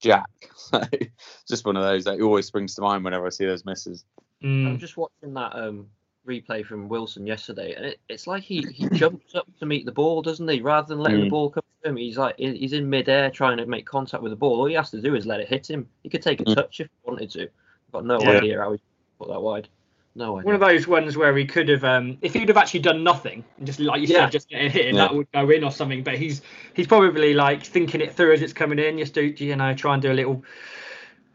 [0.00, 0.30] jack.
[1.48, 4.04] Just one of those that always springs to mind whenever I see those misses.
[4.42, 4.66] Mm.
[4.66, 5.88] I'm just watching that um,
[6.26, 9.92] replay from Wilson yesterday, and it, it's like he, he jumps up to meet the
[9.92, 10.60] ball, doesn't he?
[10.60, 11.30] Rather than letting the Mm.
[11.30, 14.36] ball come to him, he's like he's in midair trying to make contact with the
[14.36, 14.60] ball.
[14.60, 15.88] All he has to do is let it hit him.
[16.02, 16.54] He could take a Mm.
[16.54, 17.42] touch if he wanted to.
[17.42, 18.38] I've got no Yeah.
[18.38, 18.80] idea how he
[19.18, 19.68] put that wide.
[20.16, 20.46] No idea.
[20.46, 23.44] One of those ones where he could have, um, if he'd have actually done nothing,
[23.58, 24.24] and just like you Yeah.
[24.24, 25.06] said, just let it hit, and Yeah.
[25.06, 26.02] that would go in or something.
[26.02, 26.42] But he's
[26.74, 29.94] he's probably like thinking it through as it's coming in, just do you know try
[29.94, 30.44] and do a little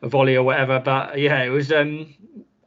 [0.01, 0.79] a volley or whatever.
[0.79, 2.13] But yeah, it was um,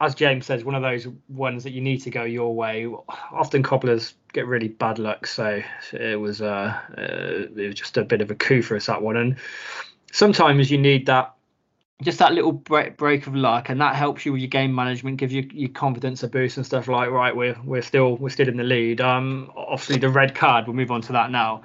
[0.01, 2.87] as James says, one of those ones that you need to go your way.
[3.31, 8.03] Often cobblers get really bad luck, so it was uh, uh it was just a
[8.03, 9.17] bit of a coup for us that one.
[9.17, 9.35] And
[10.11, 11.33] sometimes you need that
[12.01, 15.17] just that little break, break of luck, and that helps you with your game management,
[15.17, 17.35] gives you your confidence a boost and stuff like right.
[17.35, 19.01] We're we're still we're still in the lead.
[19.01, 20.65] Um, obviously the red card.
[20.65, 21.63] We'll move on to that now.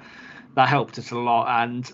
[0.55, 1.89] That helped us a lot, and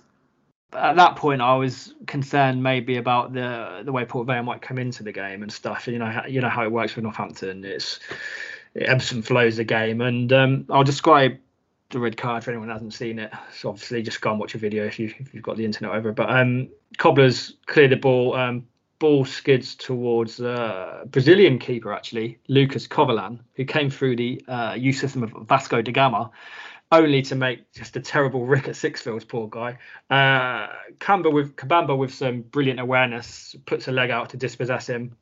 [0.73, 4.77] at that point I was concerned maybe about the the way Port Vale might come
[4.77, 5.87] into the game and stuff.
[5.87, 7.65] You know you know how it works with Northampton.
[7.65, 7.99] It's
[8.73, 11.37] it ebbs and flows the game, and um, I'll describe
[11.89, 13.31] the red card for anyone who hasn't seen it.
[13.53, 15.93] So obviously, just go and watch a video if you if you've got the internet
[15.93, 16.11] over.
[16.11, 18.35] But um, Cobblers clear the ball.
[18.35, 18.67] Um,
[18.99, 24.97] ball skids towards uh, Brazilian keeper actually Lucas Covolan, who came through the uh, youth
[24.97, 26.29] system of Vasco da Gama.
[26.91, 29.77] Only to make just a terrible rick at Sixfields, poor guy.
[30.09, 30.67] Uh,
[30.99, 35.15] Kamba with Kabamba with some brilliant awareness puts a leg out to dispossess him,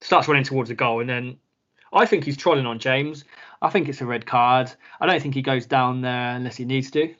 [0.00, 1.36] starts running towards the goal, and then
[1.92, 3.24] I think he's trolling on James.
[3.60, 4.72] I think it's a red card.
[5.00, 7.14] I don't think he goes down there unless he needs to.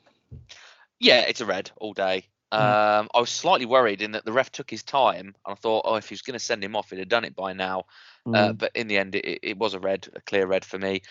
[0.98, 2.24] Yeah, it's a red all day.
[2.52, 2.60] Hmm.
[2.60, 5.82] Um, I was slightly worried in that the ref took his time, and I thought,
[5.86, 7.84] oh, if he was going to send him off, he'd have done it by now.
[8.24, 8.58] Uh, Mm.
[8.58, 11.02] but in the end, it, it was a red, a clear red for me.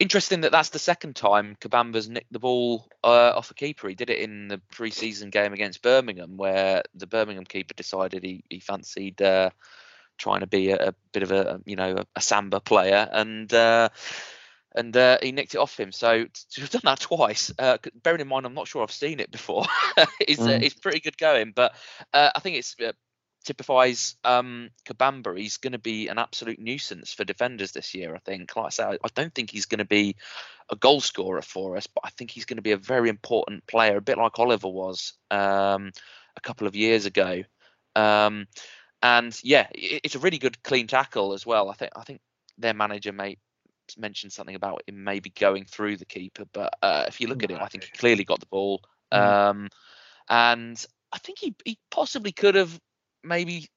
[0.00, 3.88] Interesting that that's the second time Kabamba's nicked the ball uh, off a keeper.
[3.88, 8.42] He did it in the pre-season game against Birmingham, where the Birmingham keeper decided he,
[8.50, 9.50] he fancied uh,
[10.18, 13.52] trying to be a, a bit of a you know a, a samba player, and
[13.54, 13.88] uh,
[14.74, 15.92] and uh, he nicked it off him.
[15.92, 19.20] So to have done that twice, uh, bearing in mind I'm not sure I've seen
[19.20, 19.64] it before,
[20.26, 20.62] is uh, Mm.
[20.62, 21.52] it's pretty good going.
[21.54, 21.72] But
[22.12, 22.92] uh, I think it's uh,
[23.44, 25.38] typifies um, Kabamba.
[25.38, 28.14] He's going to be an absolute nuisance for defenders this year.
[28.14, 28.54] I think.
[28.56, 30.16] Like I say, I, don't think he's going to be
[30.70, 33.66] a goal scorer for us, but I think he's going to be a very important
[33.66, 35.92] player, a bit like Oliver was um,
[36.36, 37.42] a couple of years ago.
[37.94, 38.46] Um,
[39.02, 41.70] and yeah, it, it's a really good clean tackle as well.
[41.70, 41.92] I think.
[41.94, 42.20] I think
[42.58, 43.36] their manager may
[43.98, 47.50] mentioned something about him maybe going through the keeper, but uh, if you look at
[47.50, 48.80] him, I think he clearly got the ball.
[49.12, 49.18] Mm.
[49.18, 49.68] Um,
[50.28, 52.80] and I think he, he possibly could have
[53.24, 53.68] maybe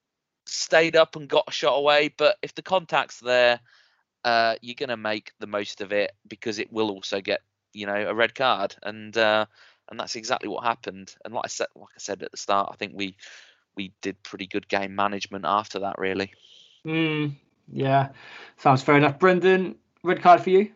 [0.46, 3.60] stayed up and got a shot away, but if the contact's there,
[4.24, 7.42] uh, you're going to make the most of it because it will also get
[7.74, 9.46] you know a red card, and uh,
[9.90, 11.14] and that's exactly what happened.
[11.24, 13.16] And like I said, like I said at the start, I think we
[13.76, 16.34] we did pretty good game management after that, really.
[16.86, 17.34] Mm,
[17.72, 18.10] yeah,
[18.58, 19.20] sounds fair enough.
[19.20, 20.72] Brendan, red card for you?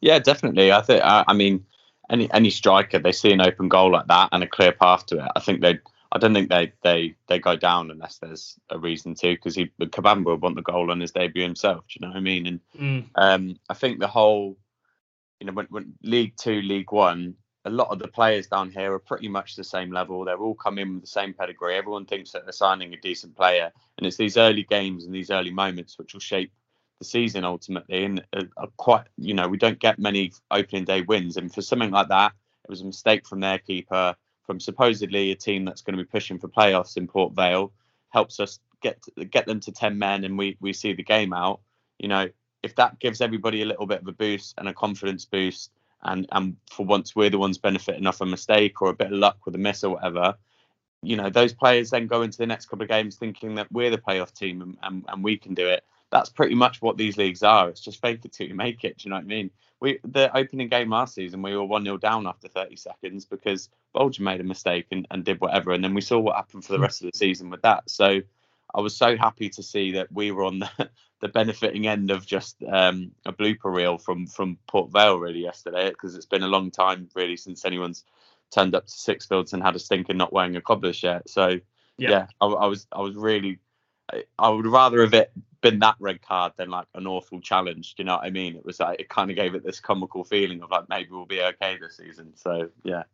[0.00, 0.72] Yeah, definitely.
[0.72, 1.02] I think.
[1.02, 1.66] I, I mean,
[2.08, 5.18] any any striker they see an open goal like that and a clear path to
[5.18, 5.30] it.
[5.34, 5.80] I think they.
[6.12, 9.70] I don't think they they they go down unless there's a reason to because he
[9.80, 11.84] Kabamba would want the goal on his debut himself.
[11.88, 12.46] Do you know what I mean?
[12.46, 14.56] And Mm, um, I think the whole,
[15.38, 18.92] you know, when, when League Two, League One, a lot of the players down here
[18.94, 20.24] are pretty much the same level.
[20.24, 21.76] They're all come in with the same pedigree.
[21.76, 25.30] Everyone thinks that they're signing a decent player, and it's these early games and these
[25.30, 26.52] early moments which will shape
[26.98, 28.04] the season ultimately.
[28.04, 31.90] And uh, quite, you know, we don't get many opening day wins, and for something
[31.90, 32.32] like that,
[32.64, 34.16] it was a mistake from their keeper,
[34.50, 37.70] from supposedly a team that's going to be pushing for playoffs in Port Vale,
[38.08, 38.98] helps us get
[39.30, 41.60] get them to ten men, and we we see the game out.
[42.00, 42.28] You know,
[42.64, 45.70] if that gives everybody a little bit of a boost and a confidence boost,
[46.02, 49.18] and and for once we're the ones benefiting off a mistake or a bit of
[49.18, 50.34] luck with a miss or whatever,
[51.00, 53.90] you know, those players then go into the next couple of games thinking that we're
[53.90, 55.84] the playoff team and, and, and we can do it.
[56.10, 57.68] That's pretty much what these leagues are.
[57.68, 58.98] It's just fake it till you make it.
[58.98, 59.52] Do you know what I mean?
[59.80, 63.70] We the opening game last season we were one 0 down after 30 seconds because
[63.94, 66.72] Bolger made a mistake and, and did whatever, and then we saw what happened for
[66.72, 67.88] the rest of the season with that.
[67.88, 68.20] So
[68.74, 70.90] I was so happy to see that we were on the,
[71.20, 75.90] the benefiting end of just um, a blooper reel from from Port Vale really yesterday
[75.90, 78.04] because it's been a long time really since anyone's
[78.50, 81.28] turned up to Sixfields and had a stinker not wearing a cobbler shirt.
[81.28, 81.60] So
[81.98, 82.10] Yeah.
[82.10, 83.58] yeah, I, I was I was really
[84.38, 87.94] I would rather have it been that red card than like an awful challenge.
[87.94, 88.56] Do you know what I mean?
[88.56, 91.26] It was like it kind of gave it this comical feeling of like maybe we'll
[91.26, 92.32] be okay this season.
[92.36, 93.04] So yeah.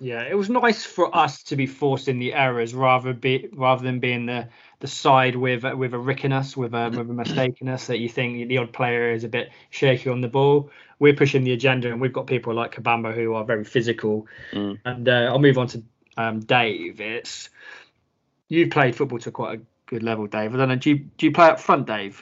[0.00, 4.00] Yeah, it was nice for us to be forcing the errors rather be rather than
[4.00, 4.48] being the
[4.80, 7.86] the side with with a rick in us, with a with a mistake in us
[7.86, 10.70] that you think the odd player is a bit shaky on the ball.
[10.98, 14.26] We're pushing the agenda, and we've got people like Kabamba who are very physical.
[14.52, 14.80] Mm.
[14.84, 15.82] And uh, I'll move on to
[16.16, 17.00] um, Dave.
[17.00, 17.50] It's
[18.48, 19.62] you've played football to quite a
[19.94, 20.52] good level, Dave.
[20.52, 20.76] I don't know.
[20.76, 22.20] Do you do you play up front, Dave?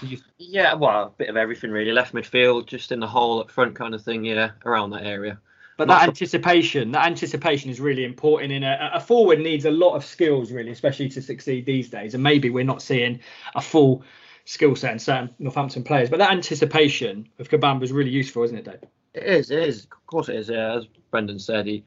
[0.00, 1.92] You- Yeah, well, a bit of everything really.
[1.92, 4.24] Left midfield, just in the hole up front kind of thing.
[4.24, 5.38] Yeah, around that area.
[5.76, 8.52] But Not that anticipation, that anticipation is really important.
[8.52, 12.14] In a, a forward needs a lot of skills, really, especially to succeed these days.
[12.14, 13.20] And maybe we're not seeing
[13.54, 14.02] a full
[14.44, 16.08] skill set in certain Northampton players.
[16.08, 18.84] But that anticipation of Kabamba is really useful, isn't it, Dave?
[19.14, 19.84] It is, it is.
[19.84, 20.48] Of course it is.
[20.48, 21.84] Yeah, as Brendan said, he,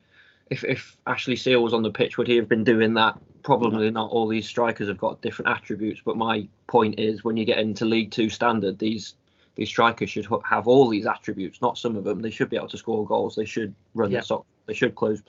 [0.50, 3.18] if if Ashley Seal was on the pitch, would he have been doing that?
[3.44, 4.12] Probably not.
[4.12, 6.02] All these strikers have got different attributes.
[6.04, 9.16] But my point is, when you get into League Two standard, these
[9.56, 11.62] these strikers should have all these attributes.
[11.62, 12.22] Not some of them.
[12.22, 13.36] They should be able to score goals.
[13.36, 14.20] They should run Yeah.
[14.20, 14.46] the sock.
[14.66, 15.22] They should close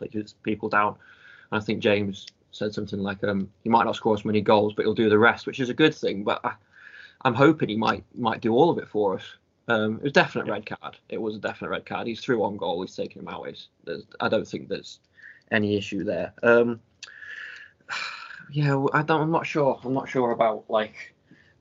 [0.42, 0.96] people down.
[1.52, 4.74] And I think James said something like, um, he might not score as many goals,
[4.74, 6.24] but he'll do the rest, which is a good thing.
[6.24, 6.54] But I,
[7.22, 9.22] I'm hoping he might might do all of it for us.
[9.68, 10.96] Um, it was a definite red card.
[11.08, 12.06] It was a definite red card.
[12.06, 12.82] He's through on goal.
[12.82, 13.48] He's taken him out.
[13.84, 15.00] There's, I don't think there's
[15.50, 16.32] any issue there.
[16.42, 16.80] Um,
[18.50, 19.22] yeah, I don't.
[19.22, 19.80] I'm not sure.
[19.84, 21.14] I'm not sure about like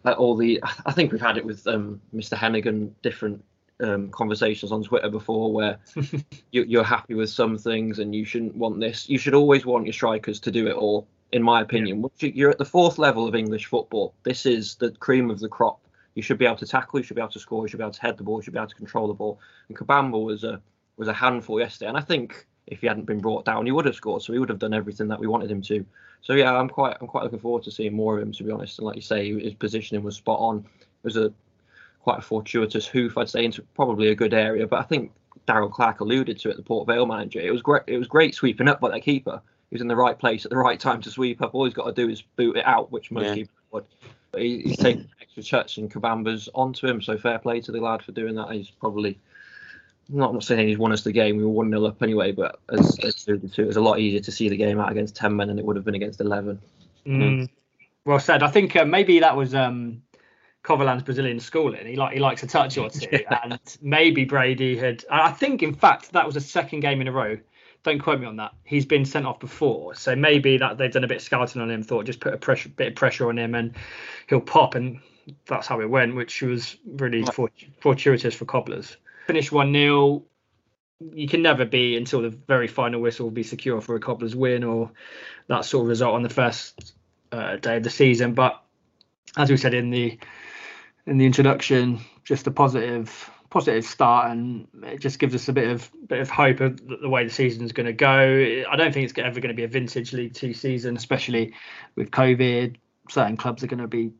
[0.05, 0.61] uh, all the.
[0.85, 2.37] I think we've had it with um, Mr.
[2.37, 2.91] Hennigan.
[3.01, 3.43] Different
[3.81, 5.79] um, conversations on Twitter before where
[6.51, 9.09] you, you're happy with some things and you shouldn't want this.
[9.09, 11.07] You should always want your strikers to do it all.
[11.31, 14.13] In my opinion, you- you're at the fourth level of English football.
[14.23, 15.79] This is the cream of the crop.
[16.15, 16.99] You should be able to tackle.
[16.99, 17.63] You should be able to score.
[17.63, 18.37] You should be able to head the ball.
[18.39, 19.39] You should be able to control the ball.
[19.67, 20.61] And Kabamba was a
[20.97, 23.85] was a handful yesterday, and I think if he hadn't been brought down, he would
[23.85, 24.21] have scored.
[24.21, 25.85] So he would have done everything that we wanted him to.
[26.21, 28.31] So yeah, I'm quite I'm quite looking forward to seeing more of him.
[28.31, 30.65] To be honest, and like you say, his positioning was spot on.
[30.79, 31.33] It was a
[31.99, 34.67] quite a fortuitous hoof, I'd say, into probably a good area.
[34.67, 35.11] But I think
[35.47, 37.39] Darrell Clarke alluded to it, the Port Vale manager.
[37.39, 37.83] It was great.
[37.87, 39.41] It was great sweeping up by that keeper.
[39.69, 41.53] He was in the right place at the right time to sweep up.
[41.53, 43.33] All he's got to do is boot it out, which most Yeah.
[43.33, 43.85] keepers would.
[44.31, 47.01] But he, he's taken extra touch and Kabamba's onto him.
[47.01, 48.51] So fair play to the lad for doing that.
[48.51, 49.17] He's probably
[50.09, 51.37] not, I'm not saying he's won us the game.
[51.37, 52.31] We were one 0 up anyway.
[52.31, 54.91] But as, as alluded to, it was a lot easier to see the game out
[54.91, 56.59] against ten men than it would have been against eleven.
[57.05, 57.49] Mm,
[58.05, 58.43] well said.
[58.43, 60.01] I think uh, maybe that was um,
[60.63, 61.85] Covolan's Brazilian schooling.
[61.85, 65.03] He like he likes a touch or two, and maybe Brady had.
[65.09, 67.37] I think, in fact, that was the second game in a row.
[67.85, 68.51] Don't quote me on that.
[68.63, 71.69] He's been sent off before, so maybe that they've done a bit of scouting on
[71.69, 71.83] him.
[71.83, 73.75] Thought just put a pressure, bit of pressure on him, and
[74.27, 74.99] he'll pop, and
[75.45, 78.97] that's how it went, which was really fort- fortuitous for Cobblers.
[79.27, 80.23] Finished one 0
[81.13, 84.35] You can never be until the very final whistle will be secure for a Cobblers
[84.35, 84.89] win or
[85.45, 86.95] that sort of result on the first
[87.31, 88.33] uh, day of the season.
[88.33, 88.59] But
[89.37, 90.17] as we said in the
[91.05, 95.69] in the introduction, just a positive positive start, and it just gives us a bit
[95.69, 98.63] of bit of hope of the, way the season is going to go.
[98.69, 101.53] I don't think it's ever going to be a vintage League Two season, especially
[101.95, 102.75] with COVID.
[103.09, 104.11] Certain clubs are going to be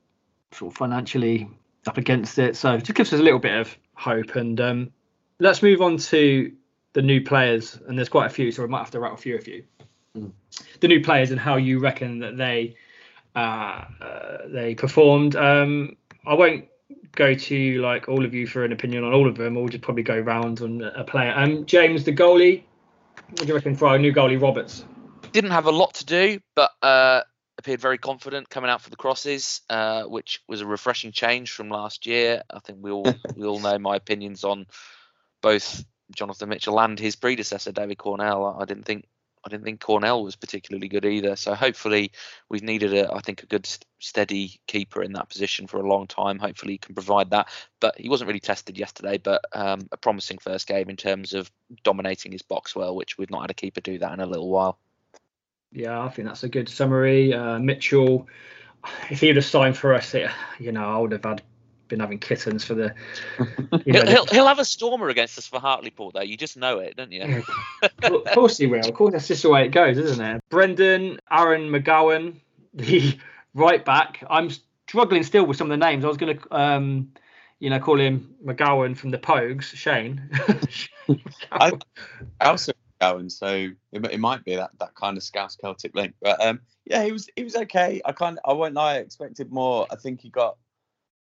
[0.54, 1.50] sort of financially
[1.86, 4.38] up against it, so it just gives us a little bit of hope.
[4.38, 4.91] And um,
[5.39, 6.54] let's move on to
[6.93, 9.36] the new players, and there's quite a few, so we might have to rattle through
[9.36, 9.65] a few.
[10.15, 10.34] Of you.
[10.80, 12.78] The new players and how you reckon that they
[13.36, 15.36] uh, uh, they performed.
[15.36, 16.69] Um, I won't
[17.13, 19.55] go to like all of you for an opinion on all of them.
[19.55, 21.34] We'll just probably go round on a player.
[21.36, 22.63] Um, James, the goalie.
[23.29, 24.86] What do you reckon for our new goalie, Roberts?
[25.31, 27.21] Didn't have a lot to do, but uh,
[27.58, 31.69] appeared very confident coming out for the crosses, uh, which was a refreshing change from
[31.69, 32.43] last year.
[32.49, 34.67] I think we all we all know my opinions on
[35.41, 35.84] both
[36.15, 38.45] Jonathan Mitchell and his predecessor David Cornell.
[38.45, 39.05] I, I didn't think
[39.45, 41.36] I didn't think Cornell was particularly good either.
[41.36, 42.12] So hopefully
[42.49, 43.67] we've needed a I think a good
[43.99, 46.39] steady keeper in that position for a long time.
[46.39, 47.49] Hopefully he can provide that.
[47.79, 51.51] But he wasn't really tested yesterday, but um, a promising first game in terms of
[51.84, 54.49] dominating his box well, which we've not had a keeper do that in a little
[54.49, 54.79] while.
[55.71, 57.34] Yeah, I think that's a good summary.
[57.34, 58.27] Uh, Mitchell,
[59.10, 60.29] if he would have signed for us, it,
[60.60, 61.43] you know, I would have had
[61.88, 62.93] been having kittens for the.
[63.86, 66.21] You know, He'll, he'll, he'll have a stormer against us for Hartlepool, though.
[66.21, 67.43] You just know it, don't you?
[68.04, 68.80] of course he will.
[68.80, 70.41] Of course, that's just the way it goes, isn't it?
[70.50, 72.39] Brendan, Aaron McGowan,
[72.74, 73.17] the
[73.54, 74.24] right back.
[74.30, 74.50] I'm
[74.88, 76.06] struggling still with some of the names.
[76.06, 77.12] I was going to, um,
[77.60, 79.63] you know, call him McGowan from the Pogues.
[79.63, 80.30] Shane.
[81.52, 81.74] I,
[82.39, 82.71] I also
[83.02, 86.13] going, so it, it might be that, that kind of Scouse Celtic link.
[86.21, 88.02] But um, yeah, he was he was okay.
[88.06, 89.88] I can't I won't lie, I expected more.
[89.91, 90.58] I think he got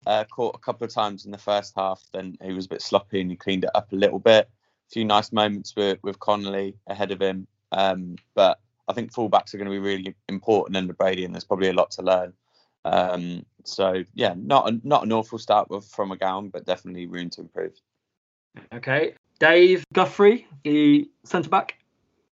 [0.06, 2.02] uh, caught a couple of times in the first half.
[2.14, 4.50] Then he was a bit sloppy and he cleaned it up a little bit.
[4.90, 7.48] A few nice moments with with Connolly ahead of him.
[7.72, 11.44] Um, but I think fullbacks are going to be really important under Brady, and there's
[11.44, 12.34] probably a lot to learn.
[12.86, 17.30] Um, so yeah, not a, not an awful start with, from McGowan, but definitely room
[17.32, 17.74] to improve.
[18.74, 19.14] okay.
[19.40, 21.78] Dave Guthrie, the centre back.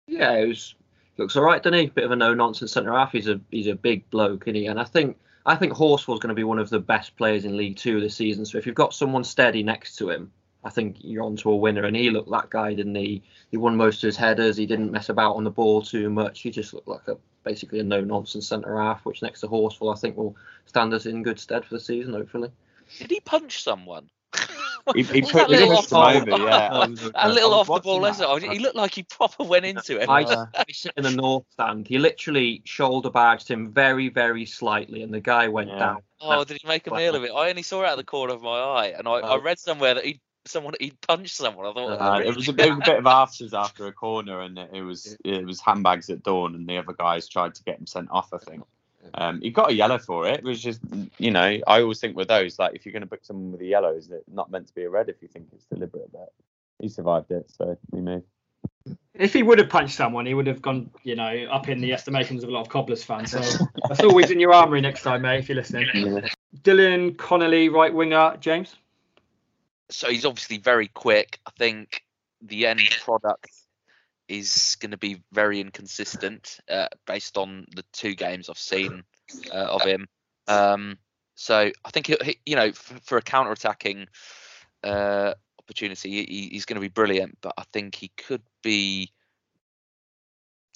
[0.07, 0.75] Yeah, it was
[1.19, 1.87] looks all right, doesn't he?
[1.87, 3.13] Bit of a no nonsense centre half.
[3.13, 4.67] He's a he's a big bloke, isn't he?
[4.67, 7.57] And I think I think Horsfall's going to be one of the best players in
[7.57, 8.47] League Two this season.
[8.47, 10.33] So if you've got someone steady next to him,
[10.65, 11.85] I think you're onto a winner.
[11.85, 13.23] And he looked that guy, didn't he?
[13.51, 14.57] He won most of his headers.
[14.57, 16.41] He didn't mess about on the ball too much.
[16.41, 19.95] He just looked like a basically a no nonsense centre half, which next to Horsfall
[19.95, 22.51] I think will stand us in good stead for the season, hopefully.
[22.99, 24.09] Did he punch someone?
[24.95, 26.41] He, he put that little off him the over, ball?
[26.41, 26.87] yeah.
[27.15, 28.49] a little I off the ball watching lesson.
[28.49, 28.53] that.
[28.53, 30.09] He looked like he proper went into it.
[30.09, 31.89] I, Uh, I sit in the north stand.
[31.89, 35.79] He literally shoulder barged him very, very slightly, and the guy went Yeah.
[35.79, 36.03] down.
[36.21, 37.31] oh, did he make a meal of it?
[37.31, 39.41] I only saw it out of the corner of my eye, and I, I Oh.
[39.41, 41.65] read somewhere that he someone he'd punched someone.
[41.67, 43.87] I thought Uh, Uh, it was a bit, it was a bit of afters after
[43.87, 47.55] a corner, and it was it was handbags at dawn, and the other guys tried
[47.55, 48.33] to get him sent off.
[48.35, 48.63] I think
[49.15, 50.43] um, he got a yellow for it.
[50.43, 50.81] which is,
[51.19, 53.61] you know I always think with those like if you're going to book someone with
[53.61, 56.11] a yellow, is it not meant to be a red if you think it's deliberate?
[56.13, 56.33] But
[56.81, 58.27] he survived it, so we moved.
[59.15, 61.93] If he would have punched someone, he would have gone, you know, up in the
[61.93, 63.31] estimations of a lot of Cobblers fans.
[63.31, 63.41] So
[63.89, 66.23] that's always in your armoury next time, mate, if you're listening.
[66.63, 68.37] Dylan Connolly, right winger.
[68.41, 68.75] James.
[69.91, 71.39] so he's obviously very quick.
[71.47, 72.03] I think
[72.43, 73.51] the end product
[74.29, 79.05] is going to be very inconsistent uh, based on the two games I've seen
[79.53, 80.09] uh, of him.
[80.49, 80.99] Um,
[81.35, 84.07] so I think he, he, you know for, for a counter-attacking
[84.83, 87.39] uh, opportunity, he, he's going to be brilliant.
[87.41, 89.13] But I think he could be.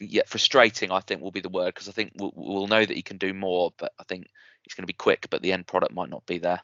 [0.01, 0.93] Yeah, frustrating.
[0.93, 3.19] I think will be the word because I think we'll, we'll know that he can
[3.19, 4.29] do more, but I think
[4.63, 6.61] he's going to be quick, but the end product might not be there.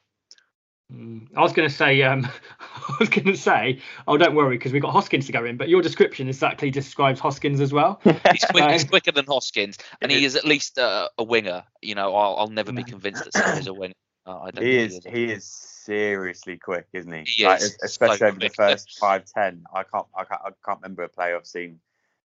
[0.93, 1.29] Mm.
[1.35, 2.29] I was going to say, um,
[2.61, 5.57] I was going to say, oh, don't worry, because we've got Hoskins to go in.
[5.57, 8.01] But your description exactly describes Hoskins as well.
[8.05, 11.65] he's, quick, he's quicker than Hoskins, and he is at least uh, a winger.
[11.81, 13.95] You know, I'll, I'll never be convinced that Sam is a winger.
[14.27, 14.93] Uh, I don't he is.
[14.93, 17.25] He is, he is seriously quick, isn't he?
[17.27, 18.53] He like, is especially so over quick.
[18.53, 19.65] the first five ten.
[19.73, 21.81] I can't, I can't, I can't remember a player I've seen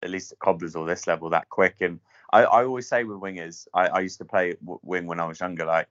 [0.03, 1.81] at least at Cobblers or this level that quick.
[1.81, 1.99] And
[2.31, 5.39] I, I always say with wingers, I, I used to play wing when I was
[5.39, 5.65] younger.
[5.65, 5.87] Like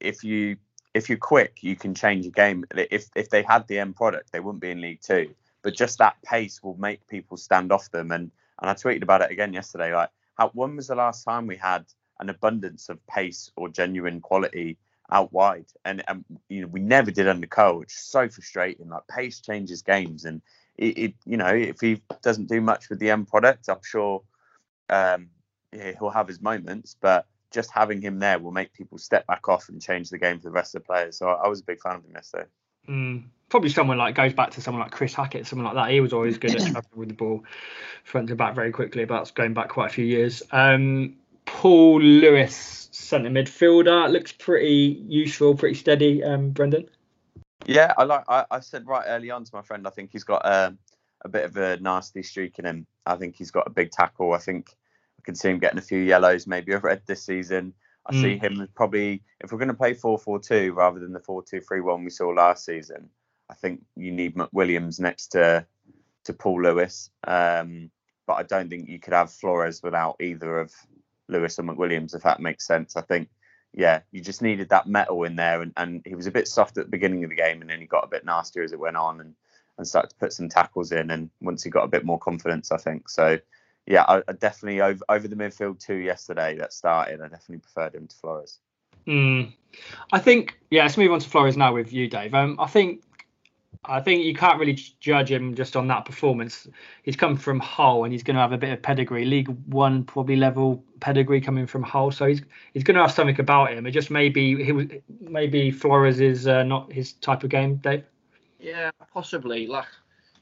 [0.00, 0.56] if you
[0.96, 2.64] if you're quick, you can change a game.
[2.74, 5.34] If if they had the end product, they wouldn't be in League Two.
[5.62, 8.10] But just that pace will make people stand off them.
[8.12, 8.30] And
[8.60, 9.94] and I tweeted about it again yesterday.
[9.94, 11.84] Like, how when was the last time we had
[12.18, 14.78] an abundance of pace or genuine quality
[15.10, 15.66] out wide?
[15.84, 18.88] And and you know we never did under Cole, which is so frustrating.
[18.88, 20.40] Like pace changes games, and
[20.78, 24.22] it, it you know if he doesn't do much with the end product, I'm sure
[24.88, 25.28] um,
[25.74, 27.26] yeah, he'll have his moments, but
[27.56, 30.44] just having him there will make people step back off and change the game for
[30.44, 31.16] the rest of the players.
[31.16, 32.44] So I, was a big fan of him yesterday.
[32.86, 33.24] Mm.
[33.48, 35.90] Probably someone like goes back to someone like Chris Hackett, someone like that.
[35.90, 37.44] He was always good at traveling with the ball
[38.04, 39.06] front to back very quickly.
[39.06, 40.42] But that's going back quite a few years.
[40.52, 46.22] Um, Paul Lewis, centre midfielder, looks pretty useful, pretty steady.
[46.22, 46.90] Um, Brendan.
[47.64, 48.24] Yeah, I like.
[48.28, 50.78] I, I said right early on to my friend, I think he's got um,
[51.24, 52.86] a bit of a nasty streak in him.
[53.06, 54.34] I think he's got a big tackle.
[54.34, 54.76] I think
[55.26, 57.74] can see him getting a few yellows, maybe a red this season.
[58.06, 58.20] I Mm.
[58.22, 62.28] see him probably if we're going to play 4-4-2 rather than the 4-2-3-1 we saw
[62.28, 63.10] last season.
[63.50, 65.66] I think you need McWilliams next to
[66.24, 67.90] to Paul Lewis, um,
[68.26, 70.72] but I don't think you could have Flores without either of
[71.28, 72.96] Lewis or McWilliams, if that makes sense.
[72.96, 73.28] I think
[73.72, 76.78] yeah, you just needed that metal in there, and, and he was a bit soft
[76.78, 78.80] at the beginning of the game, and then he got a bit nastier as it
[78.80, 79.34] went on, and
[79.78, 82.72] and started to put some tackles in, and once he got a bit more confidence,
[82.72, 83.38] I think so.
[83.86, 87.20] Yeah, I, I definitely over over the midfield two yesterday that started.
[87.20, 88.58] I definitely preferred him to Flores.
[89.06, 89.52] Mm.
[90.12, 90.82] I think yeah.
[90.82, 92.34] Let's move on to Flores now with you, Dave.
[92.34, 93.02] Um, I think
[93.84, 96.66] I think you can't really judge him just on that performance.
[97.04, 100.02] He's come from Hull and he's going to have a bit of pedigree, League One
[100.02, 102.10] probably level pedigree coming from Hull.
[102.10, 102.42] So he's
[102.74, 103.86] he's going to have something about him.
[103.86, 104.86] It just maybe he was
[105.20, 108.04] maybe Flores is uh, not his type of game, Dave.
[108.58, 109.66] Yeah, possibly.
[109.68, 109.86] Like,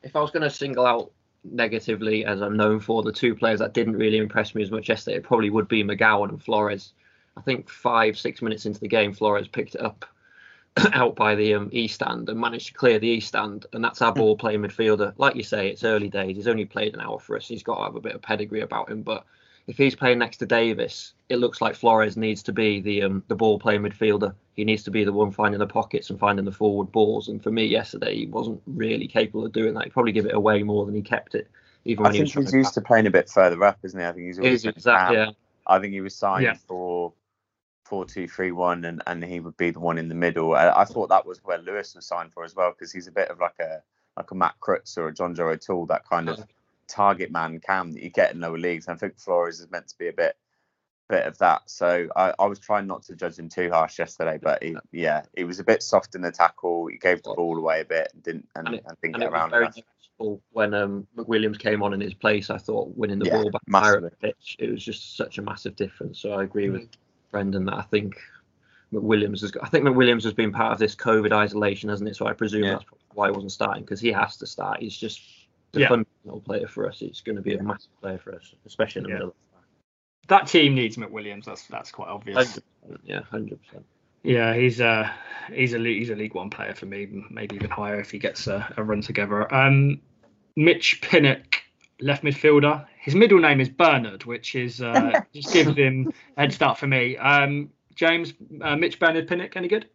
[0.03, 1.11] if I was going to single out
[1.45, 4.89] negatively, as I'm known for, the two players that didn't really impress me as much
[4.89, 6.93] yesterday, it probably would be McGowan and Flores.
[7.37, 10.05] I think five, six minutes into the game, Flores picked it up
[10.93, 14.03] out by the um, east stand and managed to clear the east stand, and that's
[14.03, 15.13] our ball playing midfielder.
[15.19, 16.37] Like you say, it's early days.
[16.37, 17.47] He's only played an hour for us.
[17.47, 19.25] He's got to have a bit of pedigree about him, but
[19.67, 23.23] if he's playing next to Davis, it looks like Flores needs to be the um,
[23.29, 24.35] the ball playing midfielder.
[24.55, 27.29] He needs to be the one finding the pockets and finding the forward balls.
[27.29, 29.85] And for me, yesterday he wasn't really capable of doing that.
[29.85, 31.51] He'd probably give it away more than he kept it.
[31.85, 33.99] Even I when he think was he's used to playing a bit further up, isn't
[33.99, 34.07] he?
[34.07, 35.31] I think he's always exactly, yeah.
[35.67, 36.55] I think he was signed Yeah.
[36.55, 37.13] for
[37.85, 40.55] four two three one, and and he would be the one in the middle.
[40.55, 43.13] I, I thought that was where Lewis was signed for as well, because he's a
[43.13, 43.83] bit of like a
[44.17, 46.45] like a Matt Crooks or a John Joe O'Toole, that kind of
[46.89, 48.87] target man cam that you get in lower leagues.
[48.87, 50.37] And I think Flores is meant to be a bit
[51.11, 51.63] bit of that.
[51.67, 55.23] So I, I was trying not to judge him too harsh yesterday, but he, yeah,
[55.37, 56.87] he was a bit soft in the tackle.
[56.87, 59.23] He gave the ball away a bit, and didn't and, And it- and didn't and
[59.23, 60.39] get it was around very enough.
[60.53, 62.49] when um, McWilliams came on in his place.
[62.49, 64.11] I thought winning the Yeah, ball back higher massively.
[64.11, 66.21] the pitch, it was just such a massive difference.
[66.21, 66.73] So I agree Mm.
[66.73, 66.89] with
[67.31, 68.17] Brendan that I think
[68.93, 69.53] McWilliams has.
[69.61, 72.17] I think McWilliams has been part of this COVID isolation, hasn't it?
[72.17, 72.73] So I presume Yeah.
[72.75, 74.81] that's why he wasn't starting because he has to start.
[74.81, 75.21] He's just
[75.73, 75.89] the Yeah.
[76.25, 77.03] Fundamental player for us.
[77.03, 79.15] It's going to be a massive player for us, especially in the Yeah.
[79.17, 79.35] middle.
[80.29, 81.45] That team needs McWilliams.
[81.45, 82.59] That's that's quite obvious.
[82.89, 83.85] 100%, yeah, hundred percent.
[84.23, 85.15] Yeah, he's a
[85.53, 88.19] he's a league, he's a League One player for me, maybe even higher if he
[88.19, 89.53] gets a, a run together.
[89.55, 90.01] Um,
[90.57, 91.63] Mitch Pinnock,
[92.01, 92.87] left midfielder.
[92.99, 97.19] His middle name is Bernard, which is uh, just gives him head start for me.
[97.19, 99.91] Um, James, uh, Mitch Bernard Pinnock, any good?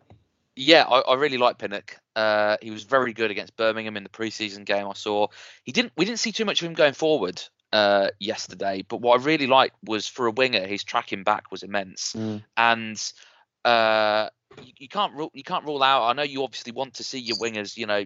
[0.62, 1.98] Yeah, I, I really like Pinnock.
[2.18, 4.88] Uh, he was very good against Birmingham in the preseason game.
[4.88, 5.28] I saw
[5.64, 5.94] he didn't.
[5.96, 7.42] We didn't see too much of him going forward
[7.72, 11.64] uh, yesterday, but what I really liked was for a winger, his tracking back was
[11.64, 12.44] immense, Mm.
[12.58, 13.14] and
[13.64, 14.30] uh,
[14.62, 16.10] you, you can't rule you can't rule out.
[16.10, 18.04] I know you obviously want to see your wingers, you know,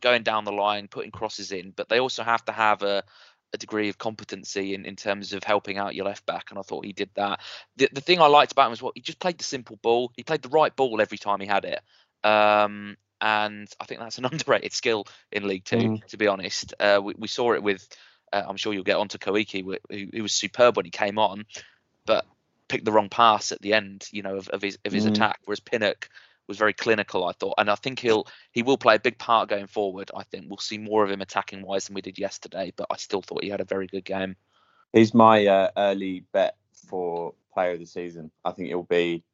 [0.00, 3.02] going down the line, putting crosses in, but they also have to have a
[3.54, 6.62] a degree of competency in, in terms of helping out your left back, and I
[6.62, 7.40] thought he did that.
[7.76, 10.12] The, the thing I liked about him was what he just played the simple ball.
[10.16, 11.80] He played the right ball every time he had it,
[12.28, 15.76] um, and I think that's an underrated skill in League Two.
[15.76, 16.04] Mm.
[16.06, 17.86] To be honest, uh, we, we saw it with.
[18.32, 21.18] Uh, I'm sure you'll get onto Koiki, wh- who, who was superb when he came
[21.18, 21.46] on,
[22.04, 22.26] but
[22.68, 25.10] picked the wrong pass at the end, you know, of, of his of his Mm.
[25.10, 25.38] attack.
[25.44, 26.08] Whereas Pinnock
[26.48, 29.48] was very clinical, I thought, and I think he'll he will play a big part
[29.48, 30.10] going forward.
[30.16, 32.96] I think we'll see more of him attacking wise than we did yesterday, but I
[32.96, 34.36] still thought he had a very good game.
[34.92, 36.56] He's my uh, early bet
[36.88, 38.30] for player of the season.
[38.44, 39.24] I think it'll be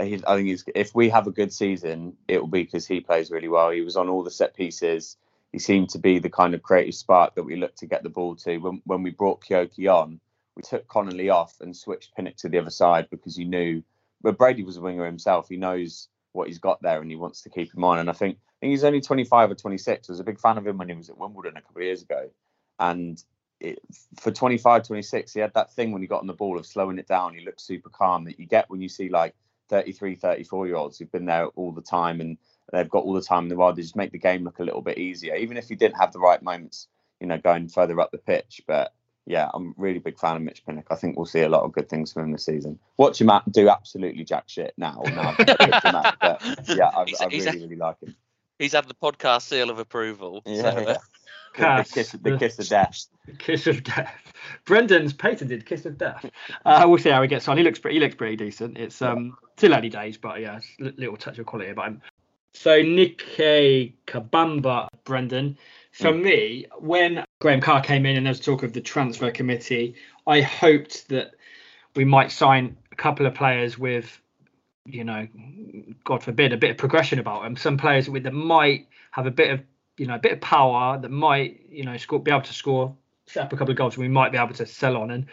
[0.00, 3.48] I think if we have a good season, it will be because he plays really
[3.48, 3.70] well.
[3.70, 5.16] He was on all the set pieces.
[5.52, 8.08] He seemed to be the kind of creative spark that we look to get the
[8.08, 8.58] ball to.
[8.58, 10.20] When, when we brought Koiki on,
[10.56, 13.82] we took Connolly off and switched Pinnock to the other side because you knew,
[14.22, 15.48] but Brady was a winger himself.
[15.48, 17.98] He knows what he's got there and he wants to keep him on.
[17.98, 20.08] And I think, I think he's only 25 or 26.
[20.08, 21.86] I was a big fan of him when he was at Wimbledon a couple of
[21.86, 22.30] years ago.
[22.78, 23.22] And
[23.58, 23.80] it,
[24.18, 26.98] for 25, 26, he had that thing when he got on the ball of slowing
[26.98, 27.34] it down.
[27.34, 29.34] He looked super calm that you get when you see like
[29.68, 32.38] 33, 34 year olds who've been there all the time and
[32.72, 33.76] they've got all the time in the world.
[33.76, 36.12] They just make the game look a little bit easier, even if he didn't have
[36.12, 36.88] the right moments,
[37.20, 38.62] you know, going further up the pitch.
[38.66, 38.92] But
[39.30, 40.88] yeah, I'm really big fan of Mitch Pinnock.
[40.90, 42.78] I think we'll see a lot of good things from him this season.
[42.96, 45.02] Watch him do absolutely jack shit now.
[45.06, 48.16] now out, but yeah, I, I really, really like him.
[48.58, 50.42] He's had the podcast seal of approval.
[50.44, 50.96] Yeah, so, yeah.
[51.58, 53.06] Uh, the, kiss, the kiss of death.
[53.38, 54.32] Kiss of death.
[54.64, 56.28] Brendan's patented kiss of death.
[56.64, 57.56] Uh, we'll see how he gets on.
[57.56, 57.96] He looks pretty.
[57.96, 58.78] He looks pretty decent.
[58.78, 62.02] It's um still early days, but yeah, little touch of quality about him.
[62.52, 65.56] So Nicky Kabamba, Brendan.
[65.92, 66.22] For mm.
[66.22, 70.40] me, when Graham Carr came in and there was talk of the transfer committee, I
[70.40, 71.34] hoped that
[71.96, 74.20] we might sign a couple of players with,
[74.86, 75.26] you know,
[76.04, 77.56] God forbid, a bit of progression about them.
[77.56, 79.60] Some players with that might have a bit of,
[79.96, 82.94] you know, a bit of power that might, you know, score, be able to score,
[83.26, 85.10] set up a couple of goals we might be able to sell on.
[85.10, 85.26] And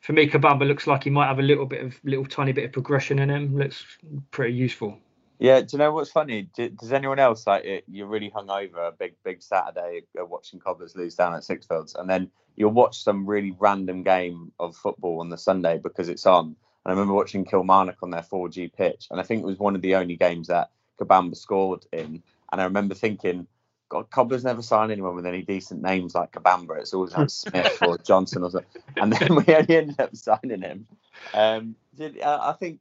[0.00, 2.64] for me, Kabamba looks like he might have a little bit of, little tiny bit
[2.64, 3.58] of progression in him.
[3.58, 3.84] Looks
[4.30, 4.98] pretty useful.
[5.38, 6.48] Yeah, do you know what's funny?
[6.54, 10.96] does anyone else like it, you're really hungover a big big Saturday uh, watching Cobblers
[10.96, 15.28] lose down at Sixfields, and then you'll watch some really random game of football on
[15.28, 16.46] the Sunday because it's on.
[16.46, 16.56] And
[16.86, 19.82] I remember watching Kilmarnock on their 4G pitch, and I think it was one of
[19.82, 20.70] the only games that
[21.00, 22.22] Kabamba scored in.
[22.52, 23.46] And I remember thinking,
[23.88, 26.78] God, Cobblers never sign anyone with any decent names like Kabamba.
[26.78, 28.82] It's always like Smith or Johnson or something.
[28.96, 30.86] And then we only ended up signing him.
[31.34, 32.80] Um, I think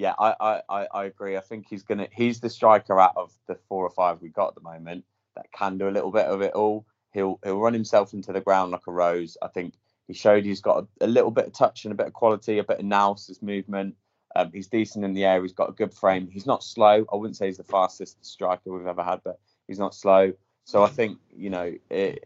[0.00, 1.36] yeah, I, I, I agree.
[1.36, 4.48] I think he's gonna he's the striker out of the four or five we got
[4.48, 5.04] at the moment
[5.36, 6.86] that can do a little bit of it all.
[7.12, 9.36] He'll he'll run himself into the ground like a rose.
[9.42, 9.74] I think
[10.06, 12.56] he showed he's got a, a little bit of touch and a bit of quality,
[12.56, 13.94] a bit of his movement.
[14.34, 15.42] Um, he's decent in the air.
[15.42, 16.28] He's got a good frame.
[16.32, 17.04] He's not slow.
[17.12, 19.38] I wouldn't say he's the fastest striker we've ever had, but
[19.68, 20.32] he's not slow.
[20.64, 22.24] So I think you know it,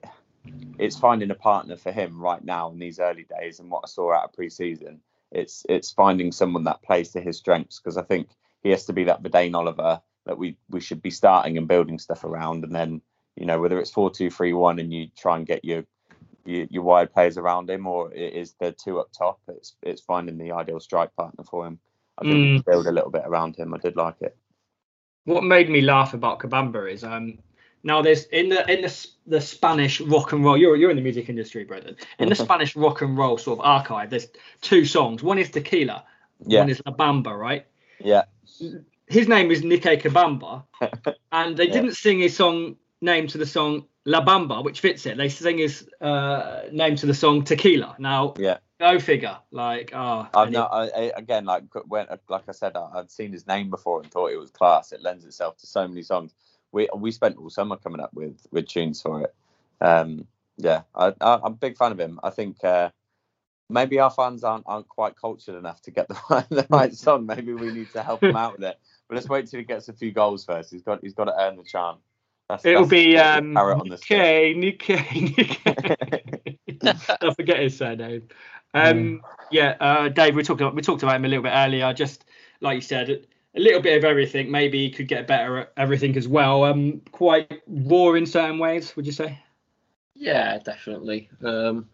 [0.79, 3.59] it's finding a partner for him right now in these early days.
[3.59, 5.01] And what I saw out of pre-season
[5.35, 8.29] it's it's finding someone that plays to his strengths because I think
[8.63, 11.99] he has to be that Vadaine Oliver that we we should be starting and building
[11.99, 13.01] stuff around, and then
[13.37, 15.85] you know whether it's four two three one and you try and get your
[16.45, 19.41] your, your wide players around him, or it is the two up top.
[19.49, 21.79] It's it's finding the ideal strike partner for him.
[22.19, 22.65] I think mm.
[22.65, 23.75] build a little bit around him.
[23.75, 24.37] I did like it.
[25.25, 27.39] What made me laugh about Kabamba is um
[27.85, 30.57] now there's in the in the the Spanish rock and roll.
[30.57, 31.97] You're you're in the music industry, Brendan.
[32.19, 34.27] In the Spanish rock and roll sort of archive, there's
[34.63, 35.23] two songs.
[35.23, 36.05] One is Tequila.
[36.47, 36.61] Yeah.
[36.61, 37.67] One is La Bamba, right?
[38.01, 38.25] Yeah.
[39.07, 40.65] His name is Nicky Kabamba,
[41.33, 41.73] and they yeah.
[41.73, 45.19] didn't sing his song name to the song La Bamba, which fits it.
[45.19, 47.97] They sing his uh, name to the song Tequila.
[47.99, 48.59] Now, yeah.
[48.81, 49.39] Go figure.
[49.51, 49.93] Like.
[49.95, 50.71] Oh, I've not.
[50.73, 54.33] I, again, like when, like I said, I, I'd seen his name before and thought
[54.33, 54.93] it was class.
[54.93, 56.35] It lends itself to so many songs
[56.75, 59.35] we we spent all summer coming up with with tunes for it.
[59.81, 62.21] Um, yeah, I, I, am a big fan of him.
[62.23, 62.91] I think uh,
[63.71, 67.27] maybe our fans aren't aren't quite cultured enough to get the right, the right song.
[67.27, 68.79] Maybe we need to help him out with it.
[69.09, 70.71] But let's wait till he gets a few goals first.
[70.71, 71.99] He's got he's got to earn the chant.
[72.49, 73.55] That's, It'll that's be um,
[73.85, 76.59] Nicky, Nicky, Nicky.
[76.87, 78.29] I forget his surname.
[78.75, 79.21] Um, mm.
[79.51, 81.93] Yeah, uh, Dave, we talked about we talked about him a little bit earlier.
[81.95, 82.25] Just
[82.61, 83.27] like you said,
[83.57, 84.51] a little bit of everything.
[84.51, 86.65] Maybe he could get better at everything as well.
[86.65, 89.39] Um, quite raw in certain ways, would you say?
[90.15, 91.29] Yeah, definitely.
[91.43, 91.89] Um,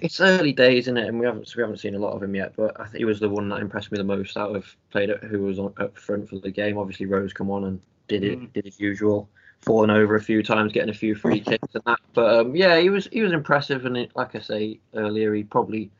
[0.00, 1.08] it's early days, isn't it?
[1.08, 2.54] And we haven't we haven't seen a lot of him yet.
[2.56, 5.10] But I think he was the one that impressed me the most out of played
[5.10, 6.78] who was on, up front for the game.
[6.78, 8.52] Obviously, Rose come on and did it mm.
[8.52, 9.28] did his usual,
[9.60, 11.98] falling over a few times, getting a few free kicks and that.
[12.14, 13.84] But um, yeah, he was he was impressive.
[13.84, 15.90] And it, like I say earlier, he probably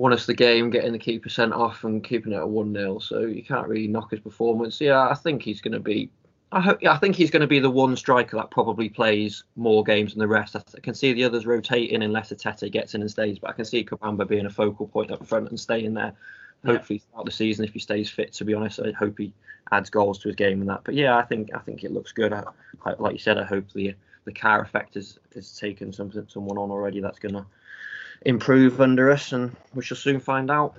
[0.00, 2.98] won us the game, getting the keeper sent off and keeping it at one 0
[3.00, 4.80] So you can't really knock his performance.
[4.80, 6.10] Yeah, I think he's going to be.
[6.52, 6.78] I hope.
[6.80, 10.12] Yeah, I think he's going to be the one striker that probably plays more games
[10.12, 10.56] than the rest.
[10.56, 13.66] I can see the others rotating unless Etete gets in and stays, but I can
[13.66, 16.14] see Kabamba being a focal point up front and staying there.
[16.64, 18.32] Hopefully throughout the season, if he stays fit.
[18.34, 19.32] To be honest, I hope he
[19.70, 20.80] adds goals to his game and that.
[20.82, 22.32] But yeah, I think I think it looks good.
[22.32, 22.44] I,
[22.98, 23.94] like you said, I hope the
[24.24, 27.46] the Carr effect has, has taken something someone on already that's going to
[28.22, 30.76] improve under us, and we shall soon find out.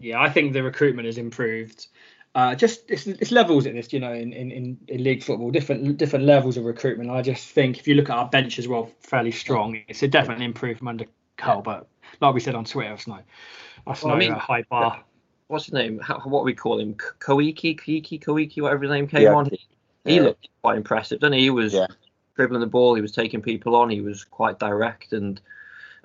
[0.00, 1.88] Yeah, I think the recruitment has improved.
[2.34, 5.96] Uh, just it's, it's, levels in this, you know, in, in, in league football, different
[5.96, 7.10] different levels of recruitment.
[7.10, 9.82] I just think if you look at our bench as well, fairly strong.
[9.88, 11.06] It's a definitely improved from under
[11.36, 11.88] Carl, but
[12.20, 13.18] like we said on Twitter, that's no,
[13.84, 15.02] that's well, no I mean, high bar.
[15.48, 15.98] what's his name?
[15.98, 16.94] How, what we call him?
[16.94, 19.34] Koiki, Koiki, Koiki, whatever his name came Yeah.
[19.34, 19.46] on.
[19.46, 19.60] He,
[20.04, 20.22] he Yeah.
[20.22, 21.40] looked quite impressive, didn't he?
[21.40, 21.88] He was Yeah.
[22.36, 22.94] dribbling the ball.
[22.94, 23.90] He was taking people on.
[23.90, 25.40] He was quite direct, and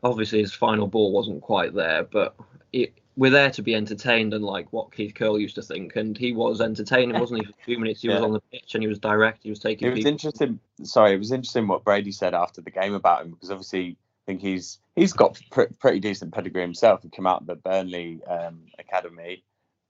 [0.06, 2.04] obviously his final ball wasn't quite there.
[2.04, 2.36] But
[2.72, 6.18] it, we're there to be entertained, and like what Keith Curle used to think, and
[6.18, 7.52] he was entertaining, wasn't he?
[7.52, 9.44] For two minutes, he was on the pitch and he was direct.
[9.44, 10.12] He was taking It was people.
[10.12, 10.60] interesting.
[10.84, 13.98] Sorry, it was interesting what Brady said after the game about him because obviously
[14.28, 17.04] I think he's he's got pr- pretty decent pedigree himself.
[17.04, 19.44] He came out of the Burnley um, academy,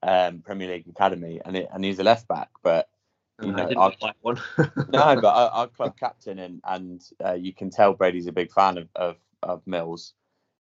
[0.04, 2.50] um, Premier League academy, and it, and he's a left back.
[2.62, 2.88] But
[3.42, 4.40] you Uh, know, I didn't our- like one.
[4.60, 8.52] no, but our, our club captain and and uh, you can tell Brady's a big
[8.52, 9.16] fan of of,
[9.46, 10.14] of Mills.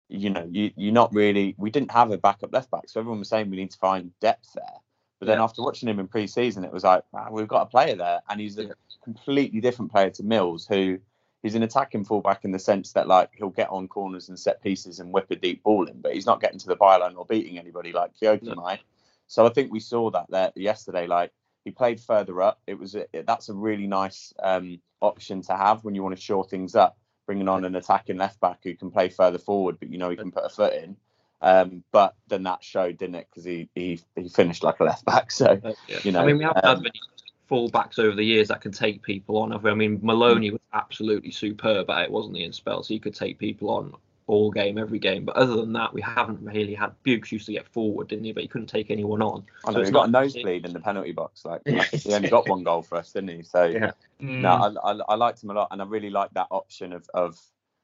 [0.08, 1.54] You know, you you're not really.
[1.58, 4.12] We didn't have a backup left back, so everyone was saying we need to find
[4.20, 4.80] depth there.
[5.20, 5.44] But then Yeah.
[5.44, 8.40] after watching him in pre-season, it was like wow, we've got a player there, and
[8.40, 8.72] he's a Yeah.
[9.04, 10.98] completely different player to Mills, who
[11.42, 14.62] he's an attacking fullback in the sense that like he'll get on corners and set
[14.62, 17.24] pieces and whip a deep ball in, but he's not getting to the byline or
[17.26, 18.54] beating anybody like Koiki No.
[18.56, 18.80] might.
[19.28, 21.06] So I think we saw that there yesterday.
[21.06, 21.32] Like
[21.64, 22.60] he played further up.
[22.66, 26.20] It was a, that's a really nice um, option to have when you want to
[26.20, 26.98] shore things up.
[27.30, 30.16] Bringing on an attacking left back who can play further forward, but you know he
[30.16, 30.96] can put a foot in.
[31.40, 33.28] Um, but then that showed, didn't it?
[33.30, 35.30] Because he, he he finished like a left back.
[35.30, 36.00] So yeah.
[36.02, 37.00] you know, I mean, we have um, had many
[37.48, 39.52] full backs over the years that can take people on.
[39.52, 42.88] I mean, Moloney was absolutely superb at it, wasn't he, in spells?
[42.88, 43.94] He could take people on
[44.30, 45.24] all game, every game.
[45.24, 46.92] But other than that, we haven't really had.
[47.02, 48.32] Bukes used to get forward, didn't he?
[48.32, 49.44] But he couldn't take anyone on.
[49.64, 51.44] I So know, it's he got a not- nosebleed in the penalty box.
[51.44, 51.84] Like Yeah.
[51.84, 53.42] he only got one goal for us, didn't he?
[53.42, 53.92] So Yeah.
[54.20, 54.40] Mm.
[54.40, 57.08] no, I, I, I liked him a lot, and I really liked that option of
[57.14, 57.38] of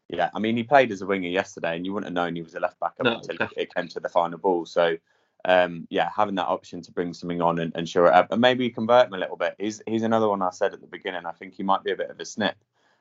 [0.08, 0.30] yeah.
[0.34, 2.54] I mean, he played as a winger yesterday, and you wouldn't have known he was
[2.54, 3.62] a left back No, until definitely.
[3.64, 4.64] it came to the final ball.
[4.66, 4.96] So
[5.44, 8.40] um, yeah, having that option to bring something on and, and show it up, and
[8.40, 9.54] maybe convert him a little bit.
[9.58, 11.24] He's he's another one I said at the beginning.
[11.26, 12.56] I think he might be a bit of a snip.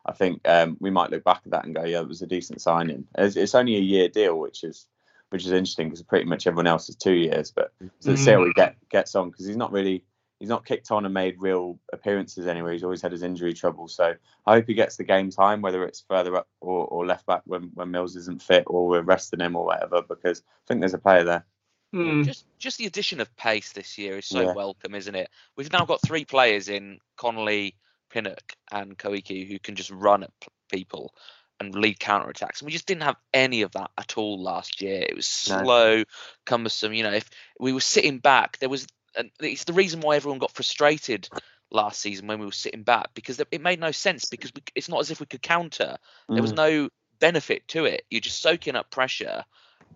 [0.06, 2.28] I think um, we might look back at that and go, yeah, it was a
[2.28, 3.08] decent signing.
[3.18, 4.88] It's, it's only a year deal, which is
[5.30, 7.52] which is interesting because pretty much everyone else is two years.
[7.52, 10.04] But so let's see how he get gets on because he's not really
[10.40, 12.74] he's not kicked on and made real appearances anywhere.
[12.74, 13.88] He's always had his injury trouble.
[13.88, 14.14] So
[14.46, 17.42] I hope he gets the game time, whether it's further up or, or left back
[17.46, 20.94] when, when Mills isn't fit or we're resting him or whatever, because I think there's
[20.94, 21.46] a player there.
[21.94, 22.26] Mm.
[22.26, 24.54] Just just the addition of pace this year is so Yeah.
[24.54, 25.30] welcome, isn't it?
[25.56, 27.76] We've now got three players in Connolly,
[28.16, 31.14] Pinnock, and Koiki who can just run at p- people
[31.60, 32.62] and lead counter attacks.
[32.62, 35.02] And we just didn't have any of that at all last year.
[35.02, 35.64] It was No.
[35.64, 36.04] slow,
[36.46, 36.94] cumbersome.
[36.94, 38.88] You know, if we were sitting back, there was.
[39.18, 41.28] And it's the reason why everyone got frustrated
[41.72, 44.88] last season when we were sitting back because it made no sense because we, it's
[44.90, 45.98] not as if we could counter.
[46.30, 46.56] There was Mm.
[46.56, 46.90] no
[47.20, 48.06] benefit to it.
[48.10, 49.44] You're just soaking up pressure,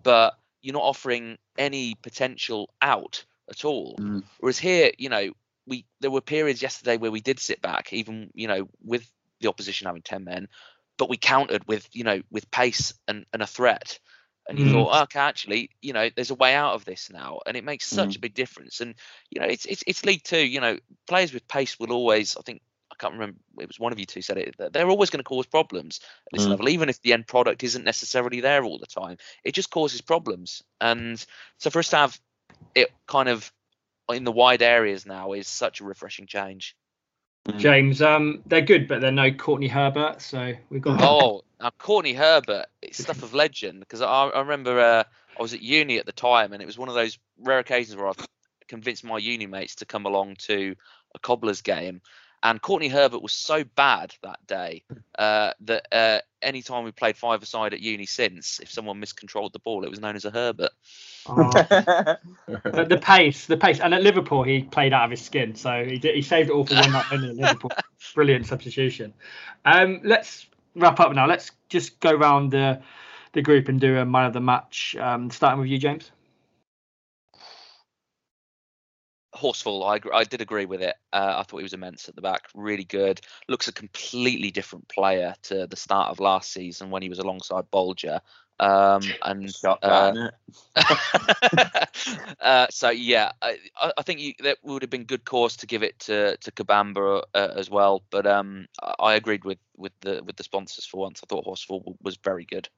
[0.02, 3.96] but you're not offering any potential out at all.
[3.98, 4.24] Mm.
[4.40, 5.32] Whereas here, you know,
[5.66, 9.48] we there were periods yesterday where we did sit back, even you know, with the
[9.48, 10.48] opposition having ten men,
[10.98, 13.98] but we countered with you know with pace and, and a threat.
[14.48, 14.70] And you Mm.
[14.72, 17.86] thought, okay, actually, you know, there's a way out of this now, and it makes
[17.86, 18.80] such a big difference.
[18.80, 18.94] And
[19.30, 20.44] you know, it's it's it's League Two.
[20.44, 23.92] You know, players with pace will always, I think, I can't remember, it was one
[23.92, 24.56] of you two said it.
[24.58, 26.50] that They're always going to cause problems at this Mm.
[26.50, 29.18] level, even if the end product isn't necessarily there all the time.
[29.44, 30.62] It just causes problems.
[30.80, 31.24] And
[31.58, 32.20] so for us to have
[32.74, 33.52] it kind of
[34.16, 36.76] in the wide areas now is such a refreshing change.
[37.56, 41.00] James, um, they're good, but they're no Courtney Herbert, so we've got.
[41.02, 45.04] Oh, now Courtney Herbert, it's stuff of legend because I, I remember uh,
[45.38, 47.96] I was at uni at the time, and it was one of those rare occasions
[47.96, 48.12] where I
[48.68, 50.76] convinced my uni mates to come along to
[51.14, 52.02] a Cobblers game,
[52.42, 54.82] and Courtney Herbert was so bad that day
[55.18, 59.52] uh, that uh, any time we played five aside at uni since, if someone miscontrolled
[59.52, 60.70] the ball, it was known as a Herbert.
[61.26, 61.50] Oh.
[62.46, 65.84] But the pace, the pace, and at Liverpool he played out of his skin, so
[65.84, 67.70] he did, he saved it all for one night only at Liverpool.
[68.14, 69.12] Brilliant substitution.
[69.64, 71.26] Um, let's wrap up now.
[71.26, 72.80] Let's just go round the
[73.32, 74.96] the group and do a man of the match.
[74.98, 76.10] Um, starting with you, James.
[79.40, 80.96] Horsfall, I I did agree with it.
[81.12, 83.20] Uh, I thought he was immense at the back, really good.
[83.48, 87.70] Looks a completely different player to the start of last season when he was alongside
[87.72, 88.20] Bolger.
[88.58, 90.30] Um, and Shot uh,
[92.40, 95.66] uh, so yeah, I, I I think you, that would have been good cause to
[95.66, 98.02] give it to to Kabamba uh, as well.
[98.10, 101.20] But um, I- I agreed with with the with the sponsors for once.
[101.22, 102.68] I thought Horsfall was very good.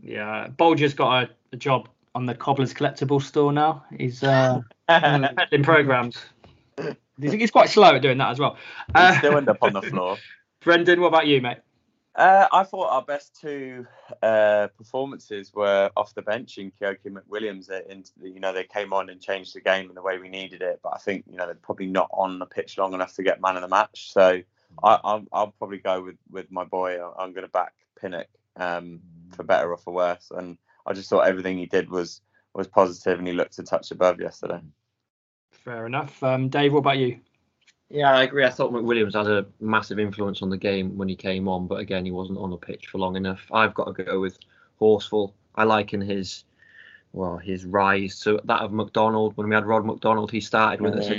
[0.00, 3.84] Yeah, Bolger's got a, a job on the Cobblers collectible store now.
[3.96, 4.60] He's uh,
[5.52, 6.16] in programs.
[7.20, 8.56] He's, he's quite slow at doing that as well.
[8.88, 10.16] He'd Uh, still end up on the floor.
[10.62, 11.58] Brendan, what about you, mate?
[12.16, 13.86] Uh, I thought our best two
[14.22, 17.66] uh, performances were off the bench in Koiki McWilliams.
[17.66, 20.28] They, in, you know, they came on and changed the game in the way we
[20.28, 20.80] needed it.
[20.82, 23.40] But I think you know they're probably not on the pitch long enough to get
[23.40, 24.12] man of the match.
[24.12, 24.40] So
[24.82, 26.98] I, I'll, I'll probably go with with my boy.
[27.00, 29.00] I- I'm going to back Pinnock um,
[29.36, 30.32] for better or for worse.
[30.34, 32.20] And I just thought everything he did was
[32.54, 34.60] was positive and he looked a touch above yesterday.
[35.52, 36.22] Fair enough.
[36.22, 37.20] Um, Dave, what about you?
[37.90, 38.44] Yeah, I agree.
[38.44, 41.80] I thought McWilliams had a massive influence on the game when he came on, but
[41.80, 43.40] again, he wasn't on the pitch for long enough.
[43.52, 44.38] I've got to go with
[44.80, 45.32] Horsfall.
[45.54, 46.44] I liken his
[47.12, 49.36] well his rise to that of McDonald.
[49.36, 51.10] When we had Rod McDonald, he started with us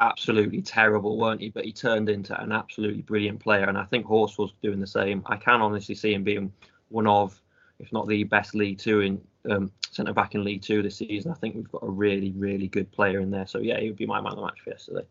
[0.00, 1.50] absolutely terrible, weren't he?
[1.50, 4.86] But he turned into an absolutely brilliant player, and I think Horse was doing the
[4.86, 5.22] same.
[5.26, 6.52] I can honestly see him being
[6.88, 7.40] one of,
[7.80, 9.20] if not the best League Two in
[9.50, 11.32] um, centre back in League Two this season.
[11.32, 13.46] I think we've got a really, really good player in there.
[13.46, 15.06] So yeah, he would be my man of the match for yesterday.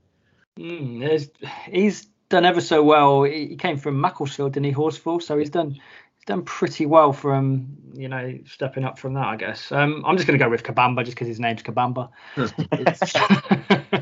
[0.57, 1.30] Mm,
[1.72, 3.24] he's done ever so well.
[3.24, 5.22] He came from Macclesfield, didn't he, Horsfall?
[5.22, 9.36] So he's done he's done pretty well from you know stepping up from that, I
[9.36, 9.72] guess.
[9.72, 12.09] Um, I'm just going to go with Kabamba just because his name's Kabamba.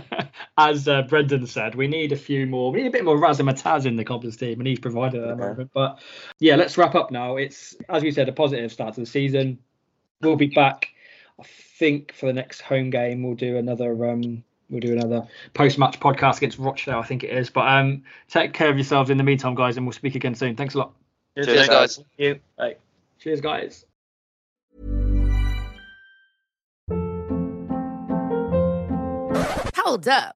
[0.59, 2.71] As uh, Brendan said, we need a few more.
[2.71, 5.35] We need a bit more razzmatazz in the Cobblers team, and he's provided at the
[5.35, 5.69] moment.
[5.71, 5.99] But
[6.39, 7.37] yeah, let's wrap up now.
[7.37, 9.59] It's as we said, a positive start to the season.
[10.21, 10.89] We'll be back.
[11.39, 11.43] I
[11.77, 16.37] think for the next home game, we'll do another um, we'll do another post-match podcast
[16.37, 17.51] against Rochdale, I think it is.
[17.51, 20.55] But um, take care of yourselves in the meantime, guys, and we'll speak again soon.
[20.55, 20.93] Thanks a lot.
[21.35, 21.95] Cheers, Cheers guys.
[21.97, 22.39] Thank you.
[22.57, 22.75] Bye.
[23.19, 23.85] Cheers, guys.
[29.75, 30.35] Hold up.